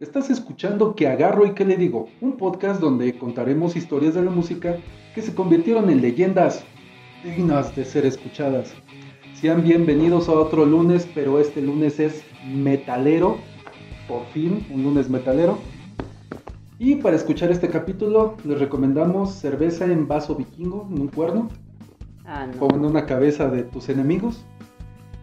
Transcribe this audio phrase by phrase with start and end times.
[0.00, 4.30] Estás escuchando Que agarro y que le digo, un podcast donde contaremos historias de la
[4.30, 4.76] música
[5.14, 6.64] que se convirtieron en leyendas
[7.22, 8.72] dignas de ser escuchadas.
[9.34, 13.36] Sean bienvenidos a otro lunes, pero este lunes es metalero,
[14.08, 15.58] por fin, un lunes metalero.
[16.78, 21.48] Y para escuchar este capítulo les recomendamos cerveza en vaso vikingo, en un cuerno,
[22.24, 22.58] Ah, no.
[22.58, 24.46] con una cabeza de tus enemigos.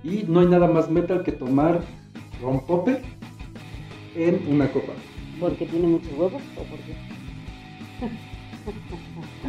[0.04, 1.82] Y no hay nada más metal que tomar
[2.41, 3.02] rompope
[4.18, 4.93] en una copa.
[5.39, 6.80] ¿Porque tiene muchos huevos o por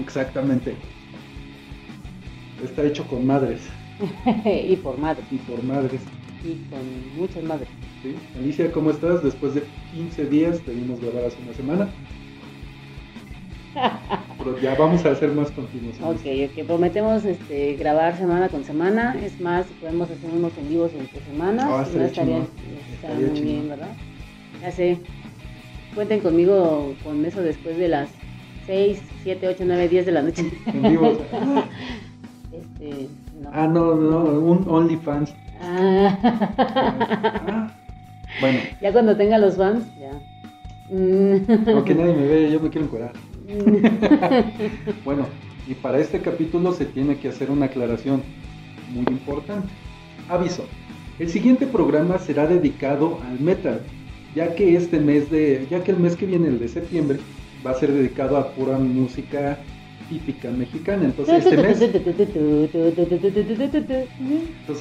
[0.00, 0.76] Exactamente.
[2.62, 3.62] Está hecho con madres
[3.98, 4.66] qué?
[4.70, 5.22] y por madre.
[5.30, 6.00] y por madres.
[6.44, 7.68] Y con muchas madres.
[8.02, 8.14] ¿sí?
[8.38, 9.22] Alicia, ¿cómo estás?
[9.22, 11.88] Después de 15 días, debimos grabar hace una semana.
[14.38, 16.20] Pero ya vamos a hacer más continuaciones.
[16.20, 16.66] Ok, ok.
[16.66, 19.16] Prometemos este, grabar semana con semana.
[19.22, 21.66] Es más, podemos hacer unos en vivos entre semanas.
[21.68, 22.38] Ah, no, estaría
[22.92, 23.90] estaría, muy bien, ¿verdad?
[24.60, 24.98] Ya sé.
[25.94, 28.08] Cuenten conmigo con eso después de las
[28.66, 30.50] 6, 7, 8, 9, 10 de la noche.
[30.66, 31.18] En vivo.
[32.50, 33.08] Este,
[33.40, 33.50] no.
[33.52, 35.32] Ah, no, no, un OnlyFans.
[35.60, 36.18] Ah.
[37.46, 37.72] Ah,
[38.40, 40.12] bueno, ya cuando tenga los fans, ya.
[40.90, 41.68] Mm.
[41.68, 43.12] aunque nadie me ve, yo me quiero encuadrar.
[45.04, 45.26] Bueno,
[45.66, 48.22] y para este capítulo se tiene que hacer una aclaración
[48.90, 49.68] muy importante.
[50.28, 50.64] Aviso,
[51.18, 53.82] el siguiente programa será dedicado al metal,
[54.34, 57.18] ya que este mes de, ya que el mes que viene, el de septiembre,
[57.66, 59.58] va a ser dedicado a pura música
[60.08, 61.04] típica mexicana.
[61.04, 62.28] Entonces este mes, entonces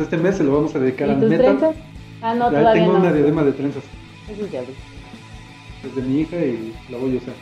[0.02, 1.58] este mes se lo vamos a dedicar ¿Y al tus metal.
[1.58, 1.76] trenzas?
[2.22, 3.00] Ah, no, Ya todavía tengo no.
[3.00, 3.84] una diadema de trenzas,
[4.32, 4.76] Eso es de abril.
[5.86, 7.34] es de mi hija y la voy a usar.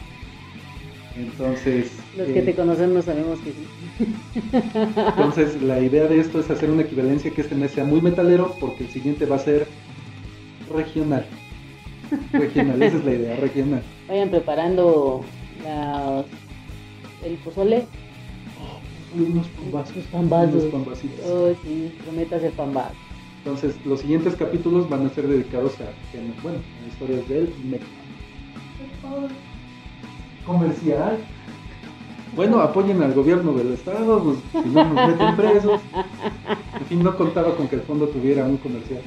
[1.18, 3.66] Entonces, Los que eh, te conocemos sabemos que sí.
[4.98, 8.54] Entonces, la idea de esto es hacer una equivalencia que este mes sea muy metalero,
[8.60, 9.66] porque el siguiente va a ser
[10.74, 11.26] regional.
[12.34, 13.82] Regional, esa es la idea, regional.
[14.08, 15.22] Vayan preparando
[15.64, 16.26] las-
[17.26, 17.86] el pozole.
[19.18, 19.96] Unos pambazos.
[20.14, 21.26] Unos pambacitos.
[21.26, 22.92] Oh, sí, prometa hacer pambas.
[23.40, 25.86] Entonces, los siguientes capítulos van a ser dedicados a,
[26.44, 27.88] bueno, a historias del metal.
[30.46, 31.18] Comercial.
[32.36, 35.82] Bueno, apoyen al gobierno del estado, pues, si no nos meten presos.
[36.80, 39.02] En fin, no contaba con que el fondo tuviera un comercial.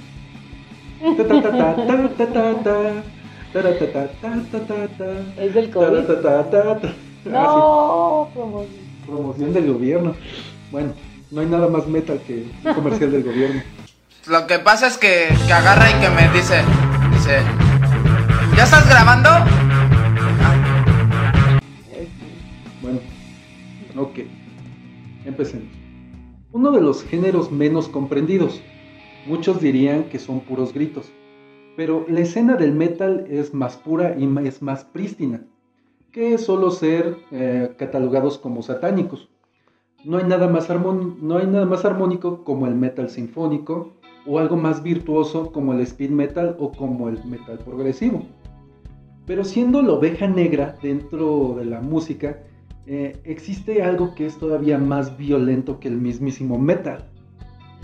[5.39, 6.03] Es del COVID.
[6.05, 6.89] ta, ta, ta, ta.
[6.89, 8.73] Ah, No, promoción.
[9.07, 10.15] promoción del gobierno.
[10.71, 10.93] Bueno,
[11.31, 13.63] no hay nada más metal que un comercial del gobierno.
[14.27, 16.63] Lo que pasa es que, que agarra y que me dice,
[17.13, 17.39] dice,
[18.57, 19.31] ¿ya estás grabando?
[22.83, 22.99] Bueno,
[23.97, 24.19] ok.
[25.25, 25.69] Empecemos.
[26.53, 28.61] Uno de los géneros menos comprendidos.
[29.29, 31.13] Muchos dirían que son puros gritos.
[31.77, 35.45] Pero la escena del metal es más pura y es más prístina
[36.13, 39.29] que solo ser eh, catalogados como satánicos.
[40.03, 43.93] No hay, nada más no hay nada más armónico como el metal sinfónico
[44.27, 48.23] o algo más virtuoso como el speed metal o como el metal progresivo.
[49.27, 52.43] Pero siendo la oveja negra dentro de la música,
[52.87, 57.05] eh, existe algo que es todavía más violento que el mismísimo metal.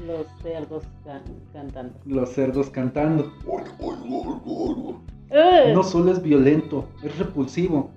[0.06, 1.22] Los cerdos can-
[1.52, 1.94] cantando.
[2.04, 3.32] Los cerdos cantando.
[5.74, 7.90] No solo es violento, es repulsivo.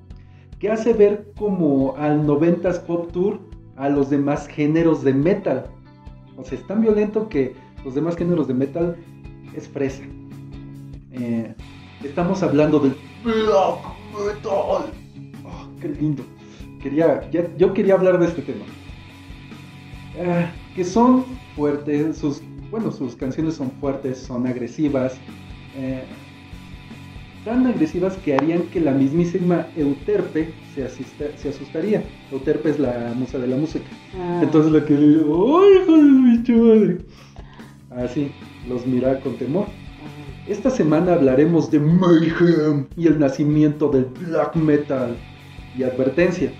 [0.60, 3.40] Que hace ver como al 90s Pop Tour
[3.76, 5.66] a los demás géneros de metal.
[6.38, 8.96] O sea, es tan violento que los demás géneros de metal
[9.56, 10.04] es fresa.
[11.12, 11.54] Eh,
[12.04, 13.80] estamos hablando del black
[14.14, 14.92] metal.
[15.46, 16.24] Oh, qué lindo.
[16.82, 18.66] Quería, ya- yo quería hablar de este tema.
[20.26, 21.26] Ah, que son
[21.58, 22.42] fuertes, sus,
[22.72, 25.18] bueno, sus canciones son fuertes, son agresivas.
[25.76, 26.04] eh,
[27.46, 32.04] tan agresivas que harían que la mismísima Euterpe se, asista- se asustaría.
[32.32, 33.86] Euterpe es la musa de la música.
[34.20, 36.98] Ah, Entonces la que dice, ¡ay, hijo de mi madre!
[37.90, 38.32] Así,
[38.68, 39.68] los mira con temor.
[40.46, 45.16] Esta semana hablaremos de Mayhem y el nacimiento del black metal.
[45.78, 46.52] Y advertencia,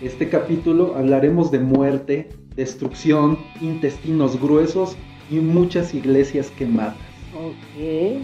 [0.00, 4.96] este capítulo hablaremos de muerte, destrucción, intestinos gruesos
[5.30, 6.94] y muchas iglesias quemadas.
[7.34, 8.22] Ok.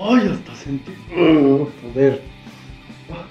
[0.00, 0.92] ¡Ay, hasta sentí!
[1.16, 2.20] ¡Oh, poder!
[3.10, 3.24] Ah,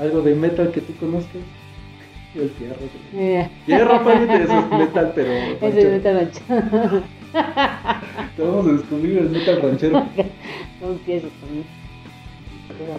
[0.00, 1.42] ¿Algo de metal que tú conozcas?
[2.34, 2.76] El fierro.
[3.14, 5.30] Eh, Fierro, pariente, eso es metal, pero...
[5.60, 5.78] Ranchero.
[5.78, 7.02] es metal rancho.
[8.36, 9.98] Te vamos a descubrir el metal ranchero.
[10.80, 11.64] Son quesos también.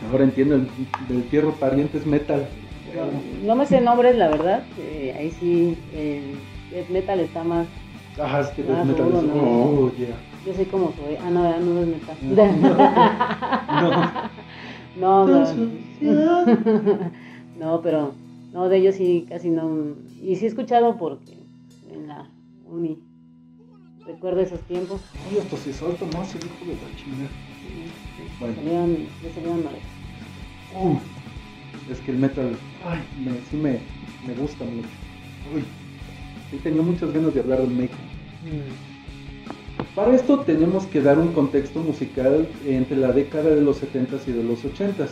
[0.10, 0.68] Ahora entiendo, el,
[1.10, 2.48] el fierro pariente es metal.
[2.96, 3.12] No,
[3.44, 4.64] no me sé nombres, la verdad.
[4.80, 6.36] eh, ahí sí, el
[6.72, 7.68] death metal está más.
[8.20, 9.14] Ajá, es que es metal.
[9.14, 9.34] es- no.
[9.36, 10.16] Oh, yeah.
[10.46, 11.16] Yo sé cómo soy.
[11.22, 12.18] Ah, no, no es metal.
[14.98, 15.46] No, no.
[17.60, 18.14] no, pero
[18.54, 19.70] no, de ellos sí casi no.
[20.22, 21.34] Y sí he escuchado porque
[21.92, 22.30] en la
[22.72, 22.98] uni
[24.06, 25.02] recuerdo esos tiempos.
[25.30, 27.30] Ay, hasta se salta más el hijo de la chingada.
[28.40, 28.56] Bueno.
[28.56, 29.76] Salieron, le salieron mal.
[30.74, 30.96] Uh,
[31.92, 32.56] es que el metal,
[32.86, 33.80] ay, me, sí me,
[34.28, 34.88] me gusta mucho.
[35.54, 35.64] Uy,
[36.50, 37.98] sí tenía muchas ganas de hablar del metal.
[39.96, 44.32] Para esto tenemos que dar un contexto musical entre la década de los 70s y
[44.32, 45.10] de los 80s.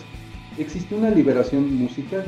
[0.58, 2.26] Existió una liberación musical.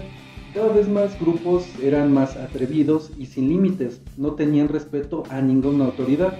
[0.53, 5.85] Cada vez más grupos eran más atrevidos y sin límites, no tenían respeto a ninguna
[5.85, 6.39] autoridad.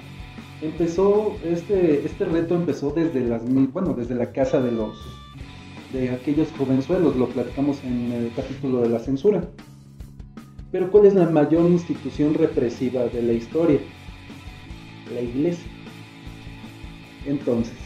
[0.62, 3.44] Empezó este este reto empezó desde las
[3.74, 4.98] bueno, desde la casa de los
[5.96, 9.42] de aquellos jovenzuelos, lo platicamos en el capítulo de la censura.
[10.72, 13.80] Pero ¿cuál es la mayor institución represiva de la historia?
[15.14, 15.66] La iglesia.
[17.26, 17.78] Entonces,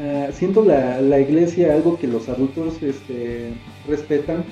[0.00, 3.52] ah, siendo la, la iglesia algo que los adultos este,
[3.86, 4.44] respetan,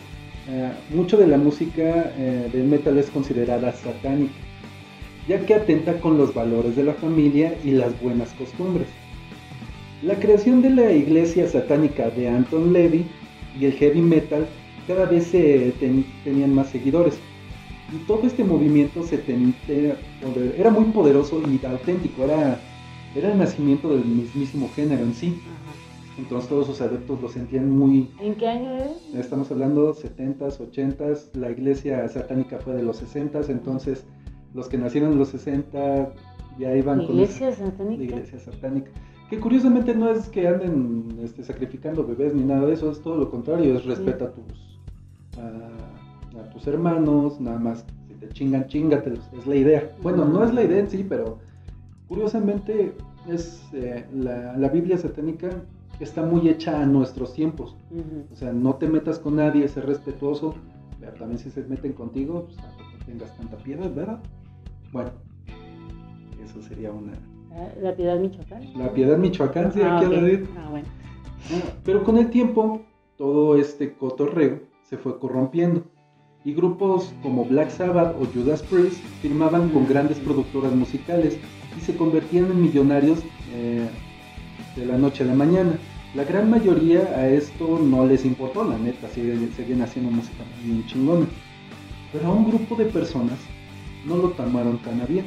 [0.49, 4.35] ah, mucho de la música eh, del metal es considerada satánica,
[5.27, 8.87] ya que atenta con los valores de la familia y las buenas costumbres.
[10.03, 13.07] La creación de la iglesia satánica de Anton Levy
[13.59, 14.47] y el heavy metal
[14.89, 17.19] cada vez se ten- tenían más seguidores.
[17.93, 19.97] Y todo este movimiento se ten- era,
[20.57, 22.59] era muy poderoso y auténtico, era,
[23.15, 25.39] era el nacimiento del mismísimo género en sí.
[25.41, 26.19] Ajá.
[26.19, 28.11] Entonces todos sus adeptos lo sentían muy...
[28.21, 29.15] ¿En qué año es?
[29.15, 34.05] Estamos hablando 70s, 80s, la iglesia satánica fue de los 60s, entonces
[34.53, 36.13] los que nacieron en los 60
[36.59, 37.15] ya iban con...
[37.15, 37.97] Iglesia satánica.
[37.99, 38.91] la iglesia satánica.
[39.33, 43.17] Que curiosamente no es que anden este, sacrificando bebés ni nada de eso, es todo
[43.17, 44.79] lo contrario, es respeta a tus,
[45.39, 49.91] a, a tus hermanos, nada más, si te chingan, chingatelos, es la idea.
[50.03, 51.39] Bueno, no es la idea en sí, pero
[52.09, 52.93] curiosamente
[53.27, 55.49] es eh, la, la Biblia satánica
[55.99, 57.75] está muy hecha a nuestros tiempos.
[58.31, 60.57] O sea, no te metas con nadie, ser respetuoso,
[61.01, 64.21] pero también si se meten contigo, pues tampoco tengas tanta piedra, ¿verdad?
[64.93, 65.11] Bueno,
[66.45, 67.13] eso sería una...
[67.83, 68.79] La Piedad Michoacán.
[68.79, 70.13] La Piedad Michoacán, sí, Ah, aquí ok.
[70.13, 70.49] al ladito.
[70.59, 70.87] Ah, bueno.
[71.53, 72.83] Ah, Pero con el tiempo,
[73.19, 75.85] todo este cotorreo se fue corrompiendo.
[76.45, 81.39] Y grupos como Black Sabbath o Judas Priest firmaban con grandes productoras musicales
[81.77, 83.21] y se convertían en millonarios
[83.55, 83.87] eh,
[84.77, 85.73] de la noche a la mañana.
[86.15, 90.85] La gran mayoría a esto no les importó, la neta, siguen, siguen haciendo música bien
[90.87, 91.27] chingona.
[92.13, 93.39] Pero a un grupo de personas
[94.07, 95.25] no lo tomaron tan a bien.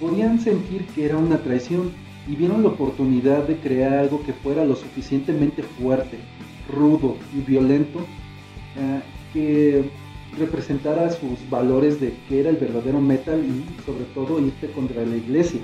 [0.00, 1.92] Podían sentir que era una traición
[2.26, 6.18] y vieron la oportunidad de crear algo que fuera lo suficientemente fuerte,
[6.68, 8.00] rudo y violento,
[8.76, 9.00] eh,
[9.32, 9.84] que
[10.38, 15.16] representara sus valores de que era el verdadero metal y sobre todo irte contra la
[15.16, 15.60] iglesia.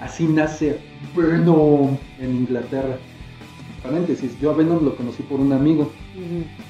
[0.00, 0.78] Así nace
[1.14, 2.98] Venom en Inglaterra.
[3.82, 5.90] Paréntesis, yo a Venom lo conocí por un amigo.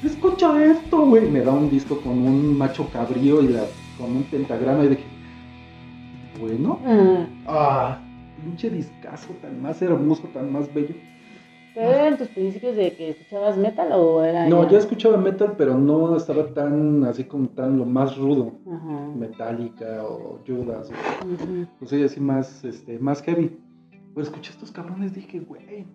[0.04, 1.30] Escucha esto, güey.
[1.30, 3.64] Me da un disco con un macho cabrío y la,
[3.98, 5.04] con un pentagrama y de que,
[6.42, 7.98] bueno, Ah, ah,
[8.42, 10.94] pinche discazo tan más hermoso, tan más bello.
[11.74, 15.54] ¿Pero eran tus principios de que escuchabas metal o era No, ya- yo escuchaba metal,
[15.56, 18.52] pero no estaba tan así como tan lo más rudo.
[18.70, 19.08] Ajá.
[19.16, 21.66] Metallica o Judas, o, Ujú.
[21.80, 23.56] o sea, así más, este, más heavy.
[24.14, 25.86] Pero escuché a estos cabrones, dije, güey,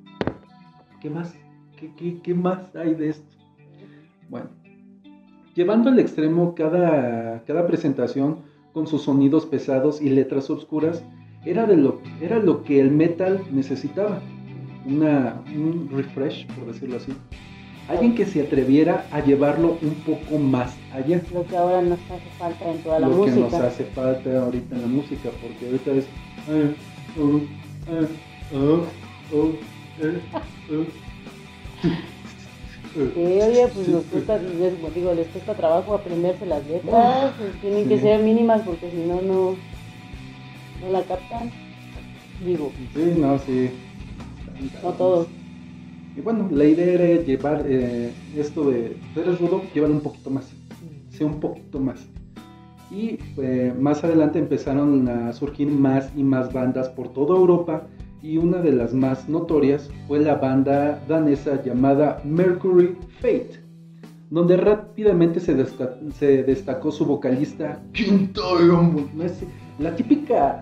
[1.01, 1.35] ¿qué más?
[1.79, 3.27] ¿Qué, qué, qué más hay de esto?
[4.29, 4.47] Bueno,
[5.53, 8.39] llevando al extremo cada, cada presentación
[8.77, 11.01] con sus sonidos pesados y letras oscuras,
[11.43, 14.21] era, de lo, era lo que el metal necesitaba.
[14.85, 17.11] Una, un refresh, por decirlo así.
[17.89, 21.23] Alguien que se atreviera a llevarlo un poco más allá.
[21.33, 23.65] Lo que ahora nos hace falta en toda la lo que nos música.
[23.65, 26.05] hace falta ahorita en la música, porque ahorita es...
[26.47, 26.75] eh,
[27.17, 27.41] uh,
[27.89, 28.07] eh,
[28.55, 29.55] uh, uh,
[30.03, 30.21] eh,
[32.97, 37.99] Sí, oye, pues nos cuesta, digo, les cuesta trabajo aprenderse las letras, pues, tienen que
[37.99, 39.55] ser mínimas porque si no, no,
[40.81, 41.51] no la captan.
[42.43, 43.69] Digo, Sí, no, sí.
[44.83, 45.27] no todos.
[46.15, 50.49] Y bueno, la idea era llevar eh, esto de eres rudo, llevar un poquito más,
[51.11, 52.07] sí, un poquito más.
[52.89, 57.85] Y eh, más adelante empezaron a surgir más y más bandas por toda Europa
[58.21, 63.59] y una de las más notorias fue la banda danesa llamada Mercury Fate,
[64.29, 65.53] donde rápidamente se,
[66.43, 68.27] destacó su vocalista King.
[69.23, 69.47] Ese-
[69.79, 70.61] la típica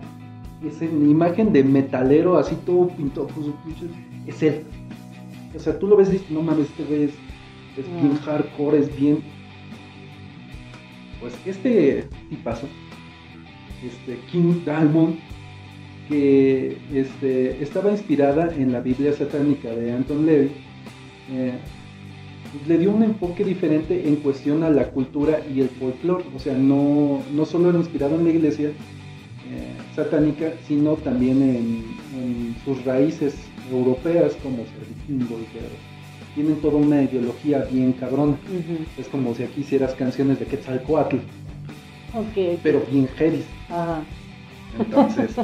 [0.90, 3.90] imagen de metalero así todo pintado con sus pinches,
[4.26, 4.62] es él.
[5.54, 7.10] O sea, tú lo ves y dices, no mames, este güey es,
[7.78, 8.00] es Ah.
[8.02, 9.22] bien hardcore, es bien...
[11.20, 12.66] Pues este tipazo,
[13.82, 15.16] este King Diamond,
[16.08, 20.50] que este, estaba inspirada en la Biblia satánica de Anton Levy.
[21.32, 21.52] Eh,
[22.66, 26.24] le dio un enfoque diferente en cuestión a la cultura y el folclore.
[26.34, 31.84] O sea, no, no solo era inspirado en la iglesia eh, satánica, sino también en,
[32.20, 33.34] en sus raíces
[33.70, 35.46] europeas como ser vikingo y
[36.36, 38.36] tienen toda una ideología bien cabrona.
[38.98, 41.16] Es como si aquí hicieras canciones de Quetzalcoatl,
[42.14, 42.58] Ok.
[42.62, 43.42] pero bien heavy.
[43.70, 44.02] Ajá.
[44.78, 45.34] Entonces,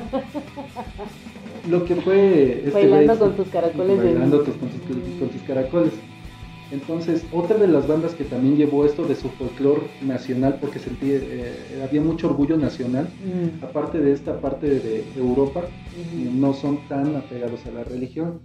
[1.69, 2.59] lo que fue...
[2.67, 5.93] este Bailando con tus caracoles de- Bailando tus- con, tus, con tus caracoles.
[6.71, 11.11] Entonces, otra de las bandas que también llevó esto de su folclore nacional, porque sentí,
[11.11, 15.65] eh, había mucho orgullo nacional, Mm, aparte de esta parte de Europa,
[16.17, 18.41] no son tan apegados a la religión.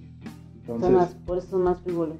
[0.65, 2.17] Son Entonces, más, por eso son más frívolos.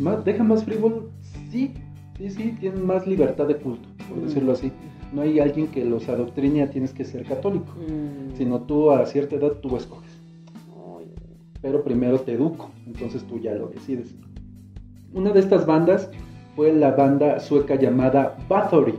[0.00, 1.10] más, deja más frívolo,
[1.50, 1.74] sí,
[2.16, 4.24] sí, sí, tienen más libertad de culto, por Mm.
[4.26, 4.72] decirlo así.
[5.14, 8.36] No hay alguien que los adoctrine a tienes que ser católico, Mm.
[8.36, 10.10] sino tú a cierta edad tú escoges,
[11.62, 14.14] pero primero te educo, entonces tú ya lo decides.
[15.14, 16.10] Una de estas bandas
[16.56, 18.94] fue la banda sueca llamada Bathory,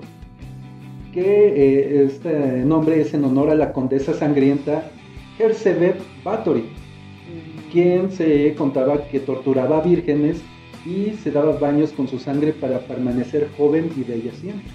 [1.13, 4.89] que eh, este nombre es en honor a la condesa sangrienta
[5.37, 7.71] Hersebet Bathory, mm.
[7.71, 10.41] quien se contaba que torturaba a vírgenes
[10.85, 14.71] y se daba baños con su sangre para permanecer joven y bella siempre.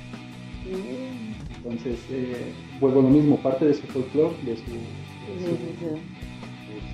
[0.66, 1.09] Mm.
[1.62, 4.62] Entonces, eh, vuelvo a lo mismo, parte de su folclore, de su...
[4.62, 6.00] de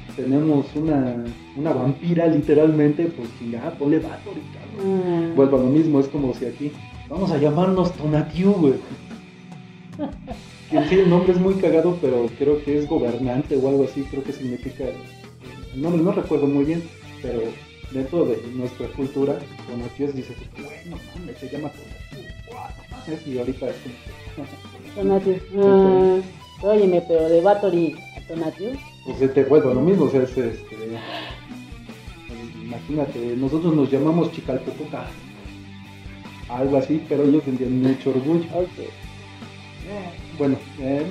[0.07, 1.25] pues, tenemos una,
[1.57, 5.03] una vampira literalmente, pues chingada, ponle Bathory, cabrón.
[5.05, 5.33] Ah.
[5.37, 6.73] Vuelvo a lo mismo, es como si aquí,
[7.09, 8.75] vamos a llamarnos Tonatiu, güey.
[10.71, 14.03] Que sí, el nombre es muy cagado, pero creo que es gobernante o algo así,
[14.03, 14.85] creo que significa
[15.75, 16.83] el nombre, no recuerdo muy bien,
[17.23, 17.41] pero
[17.91, 19.39] dentro de nuestra cultura,
[19.69, 21.71] Tonatiu es, dices, bueno, mames, se llama
[22.91, 23.77] mames", y ahorita es
[24.35, 24.47] como,
[24.95, 25.37] Tonatiuh.
[25.59, 26.21] Ah,
[26.63, 28.73] óyeme, pero de Bathory a Tonatiuh.
[29.05, 30.77] pues se te vuelve lo mismo, o sea, es este,
[32.63, 35.07] imagínate, nosotros nos llamamos Chicalpopoca,
[36.49, 38.45] algo así, pero ellos tendrían mucho orgullo.
[40.39, 41.07] Bueno, eh,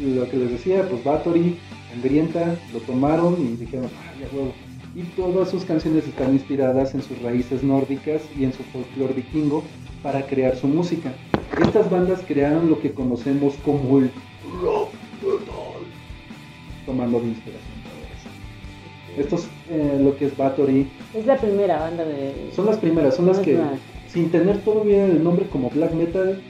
[0.00, 1.56] lo que les decía, pues Bathory,
[1.90, 4.52] Sangrienta, lo tomaron y dijeron, ah, ya huevo.
[4.96, 9.62] Y todas sus canciones están inspiradas en sus raíces nórdicas y en su folclore vikingo
[10.02, 11.12] para crear su música.
[11.60, 14.10] Estas bandas crearon lo que conocemos como el
[14.62, 14.88] rock
[15.20, 15.84] metal,
[16.86, 17.76] tomando de inspiración
[18.16, 19.20] eso.
[19.20, 22.50] Estos, eh, lo que es Bathory, Es la primera banda de.
[22.54, 23.78] son las primeras, son las es que, más.
[24.08, 26.40] sin tener todavía el nombre como black metal,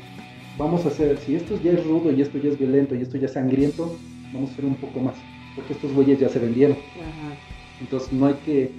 [0.56, 3.16] vamos a hacer, si esto ya es rudo y esto ya es violento y esto
[3.16, 3.96] ya es sangriento,
[4.32, 5.16] vamos a hacer un poco más,
[5.56, 6.76] porque estos güeyes ya se vendieron.
[6.76, 7.55] Ajá.
[7.80, 8.70] Entonces no hay que,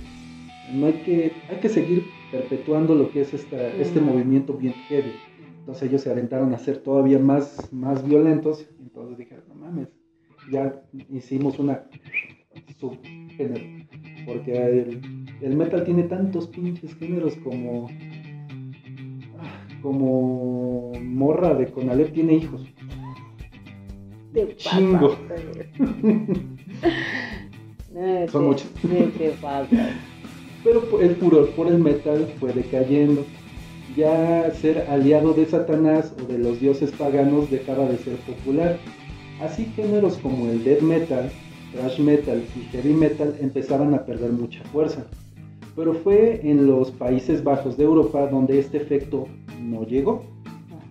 [0.74, 5.14] no hay que, hay que seguir perpetuando lo que es esta, este movimiento bien heavy.
[5.60, 9.90] Entonces ellos se aventaron a ser todavía más, más violentos, entonces dijeron, no mames,
[10.52, 11.84] ya hicimos una
[12.80, 13.66] subgénero,
[14.26, 15.02] porque el,
[15.42, 17.88] el metal tiene tantos pinches géneros como
[19.82, 22.66] como morra de Conalep tiene hijos.
[24.34, 25.18] Te Chingo.
[27.92, 28.68] No, Son muchos.
[30.64, 33.24] Pero el furor por el metal fue decayendo.
[33.96, 38.78] Ya ser aliado de Satanás o de los dioses paganos dejaba de ser popular.
[39.42, 41.32] Así géneros como el death metal,
[41.74, 45.06] thrash metal y heavy metal empezaban a perder mucha fuerza.
[45.76, 49.28] Pero fue en los Países Bajos de Europa donde este efecto
[49.62, 50.24] no llegó.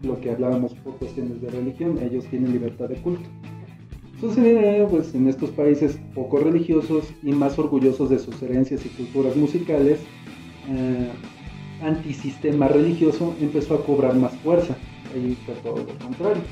[0.03, 3.29] Lo que hablábamos por cuestiones de religión, ellos tienen libertad de culto.
[4.21, 9.37] Sucede pues en estos países poco religiosos y más orgullosos de sus herencias y culturas
[9.37, 10.01] musicales,
[10.71, 11.11] eh,
[11.83, 14.75] antisistema religioso empezó a cobrar más fuerza.
[15.15, 16.43] Ahí fue todo lo contrario.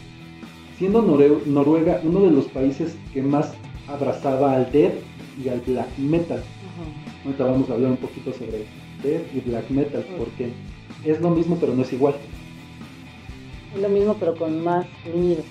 [0.78, 3.54] Siendo Noruega uno de los países que más
[3.88, 4.94] abrazaba al death
[5.42, 6.38] y al black metal.
[6.38, 7.25] Ajá.
[7.25, 8.66] Ahorita vamos a hablar un poquito sobre
[9.02, 10.52] death y black metal porque
[11.04, 12.14] es lo mismo pero no es igual.
[13.75, 15.42] Es lo mismo, pero con más sonido.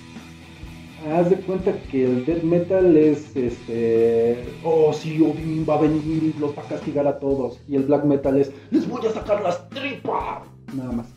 [1.11, 4.37] Haz de cuenta que el death metal es este.
[4.63, 7.59] Oh, sí, Odin va a venir y los va a castigar a todos.
[7.67, 8.51] Y el black metal es.
[8.71, 10.43] Les voy a sacar las tripas.
[10.75, 11.07] Nada más.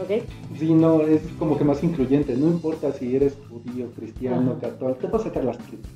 [0.00, 0.22] ¿Ok?
[0.58, 2.36] Sí, no, es como que más incluyente.
[2.36, 4.60] No importa si eres judío, cristiano, Ajá.
[4.70, 5.90] católico, te va a sacar las tripas.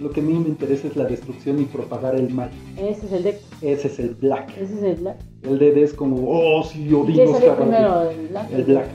[0.00, 2.50] Lo que a mí me interesa es la destrucción y propagar el mal.
[2.76, 3.36] Ese es el deck.
[3.62, 4.50] Ese es el black.
[4.56, 5.16] Ese es el black.
[5.42, 6.16] El dead es como.
[6.26, 7.60] Oh, sí, Odin ¿Qué nos salió caga".
[7.62, 8.10] primero?
[8.10, 8.50] El black.
[8.52, 8.86] El black.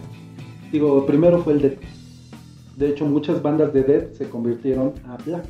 [0.71, 1.79] Digo, primero fue el death.
[2.77, 5.45] De hecho, muchas bandas de death se convirtieron a black.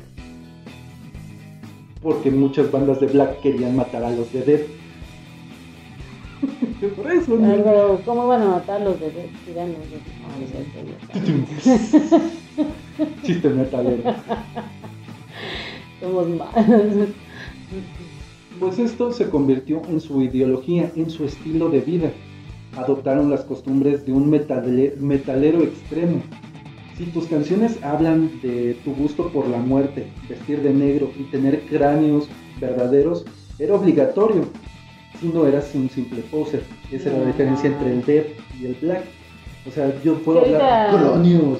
[2.02, 4.66] Porque muchas bandas de black querían matar a los de death.
[6.96, 7.64] Por eso, Ah, ¿no?
[7.64, 9.30] Pero, ¿cómo van a matar los de deck?
[9.44, 9.96] Tiranos de...
[10.22, 10.78] No, no es cierto,
[11.66, 11.80] ya
[13.00, 13.22] sabes.
[13.24, 14.02] Chiste metalero.
[16.00, 17.08] Somos malos.
[18.60, 22.10] Pues esto se convirtió en su ideología, en su estilo de vida.
[22.76, 26.22] Adoptaron las costumbres de un metale- metalero extremo.
[26.96, 31.60] Si tus canciones hablan de tu gusto por la muerte, vestir de negro y tener
[31.62, 32.28] cráneos
[32.60, 33.24] verdaderos,
[33.58, 34.46] era obligatorio.
[35.20, 36.62] Si no eras un simple poser.
[36.90, 38.26] Esa era la diferencia entre el death
[38.60, 39.04] y el black.
[39.66, 41.58] O sea, yo puedo hablar ahorita- cráneos.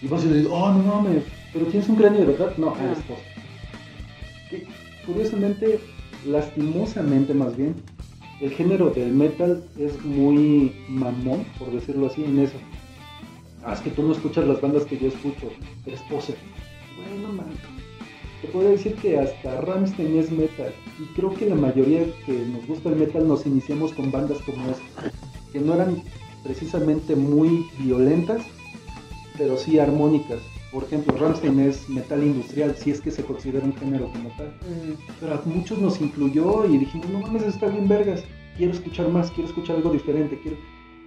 [0.00, 2.52] Y vas a decir, oh, no mames, pero tienes un cráneo de verdad.
[2.56, 2.84] No, Ah.
[2.84, 3.24] eres poser.
[4.48, 4.66] Que,
[5.06, 5.80] curiosamente,
[6.26, 7.74] lastimosamente más bien,
[8.40, 12.56] el género del metal es muy mamón, por decirlo así, en eso.
[13.68, 15.50] Ah, es que tú no escuchas las bandas que yo escucho,
[15.84, 16.36] eres poser.
[16.96, 17.48] Bueno, man.
[18.40, 20.72] Te puedo decir que hasta Rammstein es metal.
[20.98, 24.70] Y creo que la mayoría que nos gusta el metal nos iniciamos con bandas como
[24.70, 25.12] esta.
[25.52, 26.02] Que no eran
[26.44, 28.40] precisamente muy violentas,
[29.36, 30.40] pero sí armónicas.
[30.72, 34.46] Por ejemplo, Rammstein es metal industrial, si es que se considera un género como tal.
[34.62, 38.24] Mm, Pero a muchos nos incluyó y dijimos, no mames, está bien vergas.
[38.56, 40.40] Quiero escuchar más, quiero escuchar algo diferente.
[40.40, 40.56] Quiero...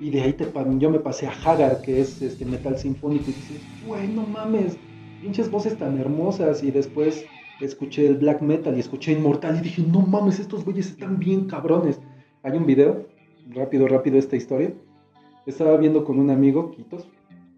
[0.01, 0.48] Y de ahí te,
[0.79, 4.75] yo me pasé a Hagar, que es este metal sinfónico, y dices, güey, no mames,
[5.22, 6.63] pinches voces tan hermosas.
[6.63, 7.24] Y después
[7.62, 11.46] escuché el black metal y escuché Inmortal y dije, no mames, estos güeyes están bien
[11.46, 12.00] cabrones.
[12.41, 13.05] Hay un video,
[13.51, 14.74] rápido, rápido esta historia.
[15.46, 17.08] Estaba viendo con un amigo, Quitos,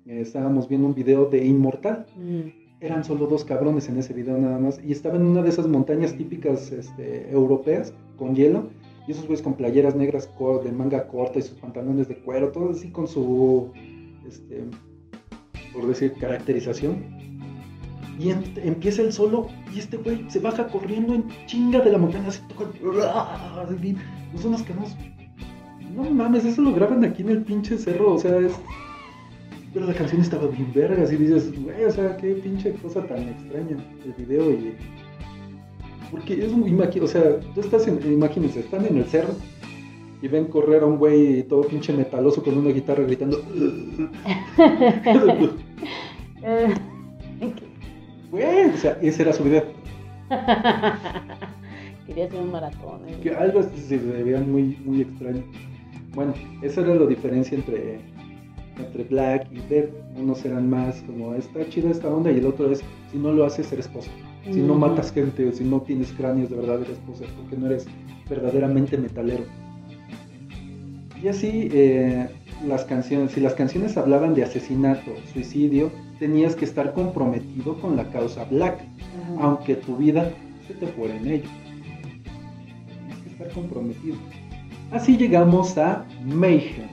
[0.05, 2.81] eh, estábamos viendo un video de Inmortal mm.
[2.81, 4.81] eran solo dos cabrones en ese video nada más.
[4.85, 8.69] Y estaba en una de esas montañas típicas este, europeas con hielo.
[9.07, 10.29] Y esos güeyes con playeras negras
[10.63, 13.71] de manga corta y sus pantalones de cuero, todo así con su,
[14.27, 14.63] este,
[15.73, 17.03] por decir, caracterización.
[18.19, 21.97] Y em- empieza el solo y este güey se baja corriendo en chinga de la
[21.97, 22.65] montaña, así toca.
[23.61, 23.95] así,
[24.37, 24.95] Son unos canos.
[25.95, 28.53] No mames, eso lo graban aquí en el pinche cerro, o sea, es.
[29.73, 33.27] Pero la canción estaba bien verga, así dices, güey, o sea, qué pinche cosa tan
[33.27, 34.75] extraña el video y.
[36.13, 39.33] Porque es imagi- o sea, tú estás en, imagínense, están en el cerro
[40.21, 43.41] y ven correr a un güey todo pinche metaloso con una guitarra gritando.
[48.31, 49.63] Güey, o sea, ese era su video.
[52.07, 53.01] Quería hacer un maratón.
[53.07, 53.15] eh.
[53.21, 55.43] Que algo así se veían muy, muy extraño.
[56.15, 57.99] Bueno, esa era la diferencia entre,
[58.77, 59.89] entre Black y Dead.
[60.17, 63.45] Unos eran más como, está chida esta onda, y el otro es, si no lo
[63.45, 64.11] haces, eres poser.
[64.43, 67.67] Si no matas gente o si no tienes cráneos de verdad, eres poser, porque no
[67.67, 67.85] eres
[68.29, 69.45] verdaderamente metalero.
[71.21, 72.27] Y así, eh,
[72.67, 78.09] las canciones, si las canciones hablaban de asesinato, suicidio, tenías que estar comprometido con la
[78.09, 78.79] causa Black
[79.39, 80.31] aunque tu vida
[80.67, 81.49] se te fuera en ello.
[82.23, 84.15] Tienes que estar comprometido.
[84.91, 86.87] Así llegamos a Mayhem,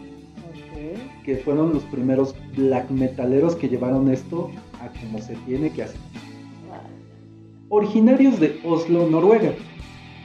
[1.24, 6.00] que fueron los primeros black metaleros que llevaron esto a como se tiene que hacer.
[7.72, 9.52] Originarios de Oslo, Noruega,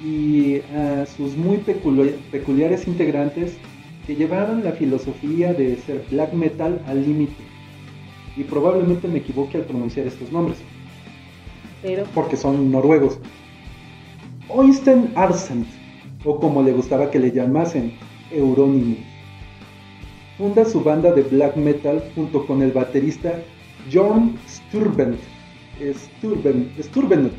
[0.04, 3.56] y a sus muy peculi- peculiares integrantes
[4.08, 7.44] que llevaban la filosofía de ser black metal al límite.
[8.36, 10.58] Y probablemente me equivoque al pronunciar estos nombres.
[11.84, 13.20] Pero, porque son noruegos.
[14.50, 15.68] Oystein Arsent,
[16.24, 17.92] o como le gustaba que le llamasen,
[18.32, 18.98] Euronymous.
[20.40, 23.40] Funda su banda de black metal junto con el baterista
[23.94, 25.20] Jorn Sturbendt,
[25.94, 27.34] Sturben, Sturbenut,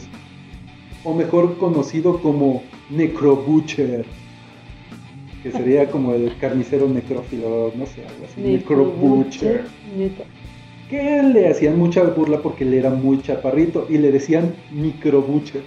[1.05, 4.05] o mejor conocido como Necrobutcher,
[5.43, 9.65] que sería como el carnicero necrófilo, no sé, algo así, Necrobutcher
[10.89, 15.63] que le hacían mucha burla porque él era muy chaparrito y le decían microbucher.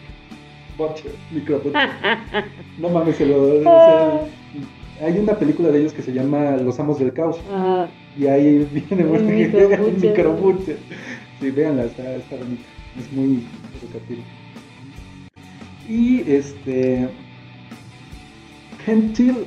[0.77, 1.89] Butcher, microbutcher.
[2.77, 3.43] No mames, se lo.
[3.43, 4.21] o sea,
[5.05, 7.89] hay una película de ellos que se llama Los Amos del Caos Ajá.
[8.17, 9.79] y ahí viene El microbutcher.
[10.01, 10.77] microbutcher.
[11.39, 12.63] Sí, véanla, está, está bonita.
[12.99, 13.43] Es muy
[13.81, 14.21] educativo.
[15.87, 17.09] Y este.
[18.85, 19.45] Gentil,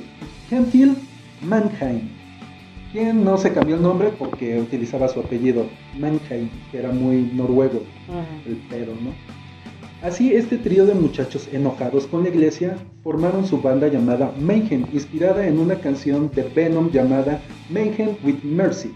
[0.49, 0.95] Gentil
[1.41, 2.09] Mannheim
[2.93, 5.65] quien no se cambió el nombre porque utilizaba su apellido,
[5.99, 8.23] Mannheim, que era muy noruego Ajá.
[8.45, 9.11] el pedo, ¿no?
[10.07, 15.47] Así, este trío de muchachos enojados con la iglesia formaron su banda llamada Mayhem, inspirada
[15.47, 18.93] en una canción de Venom llamada Mayhem with Mercy.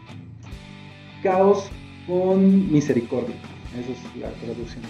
[1.24, 1.68] Caos
[2.08, 3.36] con misericordia.
[3.80, 4.84] Esa es la traducción.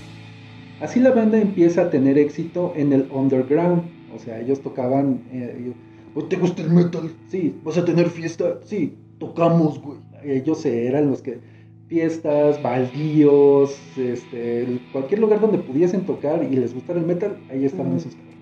[0.79, 3.83] Así la banda empieza a tener éxito en el underground.
[4.15, 5.23] O sea, ellos tocaban...
[5.31, 5.73] eh,
[6.15, 7.11] ¿O ¿Te gusta el metal?
[7.27, 7.55] Sí.
[7.63, 8.59] ¿Vas a tener fiesta?
[8.63, 8.95] Sí.
[9.19, 9.99] Tocamos, güey.
[10.23, 11.39] Ellos eran los que
[11.87, 17.95] fiestas, baldíos, este, cualquier lugar donde pudiesen tocar y les gustara el metal, ahí estaban
[17.95, 18.37] esos cabrones.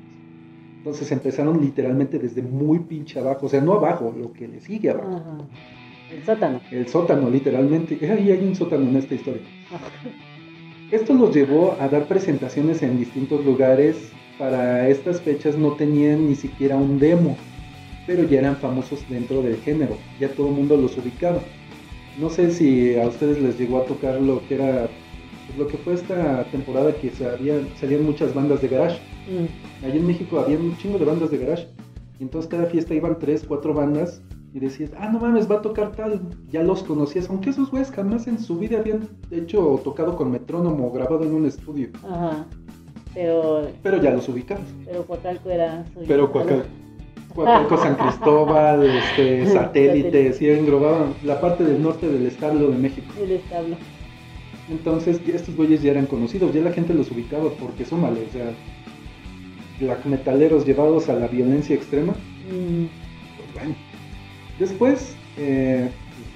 [0.77, 4.89] Entonces empezaron literalmente desde muy pinche abajo, o sea, no abajo, lo que le sigue
[4.89, 5.15] abajo.
[5.15, 5.37] Ajá.
[6.11, 6.61] El sótano.
[6.71, 7.97] El sótano, literalmente.
[8.09, 9.41] Ahí hay un sótano en esta historia.
[10.91, 14.11] Esto los llevó a dar presentaciones en distintos lugares.
[14.37, 17.37] Para estas fechas no tenían ni siquiera un demo,
[18.05, 19.97] pero ya eran famosos dentro del género.
[20.19, 21.39] Ya todo el mundo los ubicaba.
[22.19, 24.89] No sé si a ustedes les llegó a tocar lo que era
[25.47, 28.99] pues, lo que fue esta temporada que salían, salían muchas bandas de garage.
[29.27, 29.85] Mm.
[29.85, 31.67] Allí en México había un chingo de bandas de garage.
[32.19, 34.21] Y entonces cada fiesta iban tres, cuatro bandas
[34.55, 36.21] y decías, ah, no mames, va a tocar tal.
[36.49, 40.31] Ya los conocías, aunque esos güeyes jamás en su vida habían hecho o tocado con
[40.31, 41.89] metrónomo o grabado en un estudio.
[42.09, 42.45] Ajá.
[43.13, 44.63] Pero, Pero ya los ubicabas.
[44.85, 46.05] pero Coacalco era suyo.
[46.07, 46.67] Pero Coacalco,
[47.35, 53.13] Coacalco, San Cristóbal, este, satélites, y englobaban la parte del norte del establo de México.
[53.21, 53.75] El establo.
[54.69, 58.53] Entonces estos güeyes ya eran conocidos, ya la gente los ubicaba porque súmale, o sea,
[59.81, 62.13] black metaleros llevados a la violencia extrema.
[62.49, 62.85] Mm.
[63.35, 63.75] Pues bueno.
[64.59, 65.89] Después eh,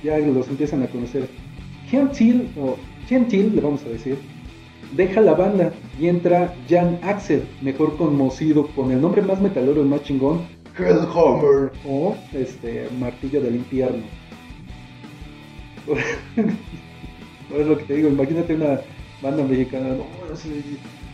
[0.04, 1.28] ya los empiezan a conocer.
[1.90, 2.78] Gentil, o
[3.08, 4.18] Gentil, le vamos a decir,
[4.96, 9.86] deja la banda y entra Jan Axel, mejor conocido con el nombre más metalero y
[9.86, 10.42] más chingón,
[10.78, 14.04] Hellhammer o este Martillo del Infierno.
[17.58, 18.82] es lo que te digo, imagínate una
[19.22, 20.06] banda mexicana, no,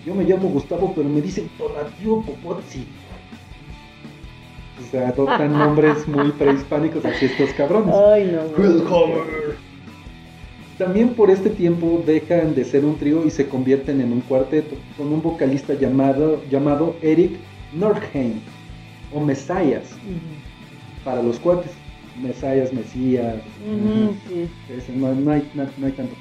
[0.05, 2.85] yo me llamo Gustavo, pero me dicen Tonatiuh Popozzi.
[4.79, 7.95] O sea, adoptan nombres muy prehispánicos así estos cabrones.
[7.95, 8.41] Ay, no.
[8.57, 8.71] güey.
[8.71, 9.55] Hellhammer.
[10.77, 14.75] También por este tiempo dejan de ser un trío y se convierten en un cuarteto
[14.97, 17.31] con un vocalista llamado, llamado Eric
[17.73, 18.41] Nordheim
[19.13, 19.95] o Mesías
[21.05, 21.71] para los cuates.
[22.21, 23.35] Mesías, Mesías.
[23.65, 24.49] Ujú, sí.
[24.69, 26.15] Ese, no, no hay, no, no hay tanto.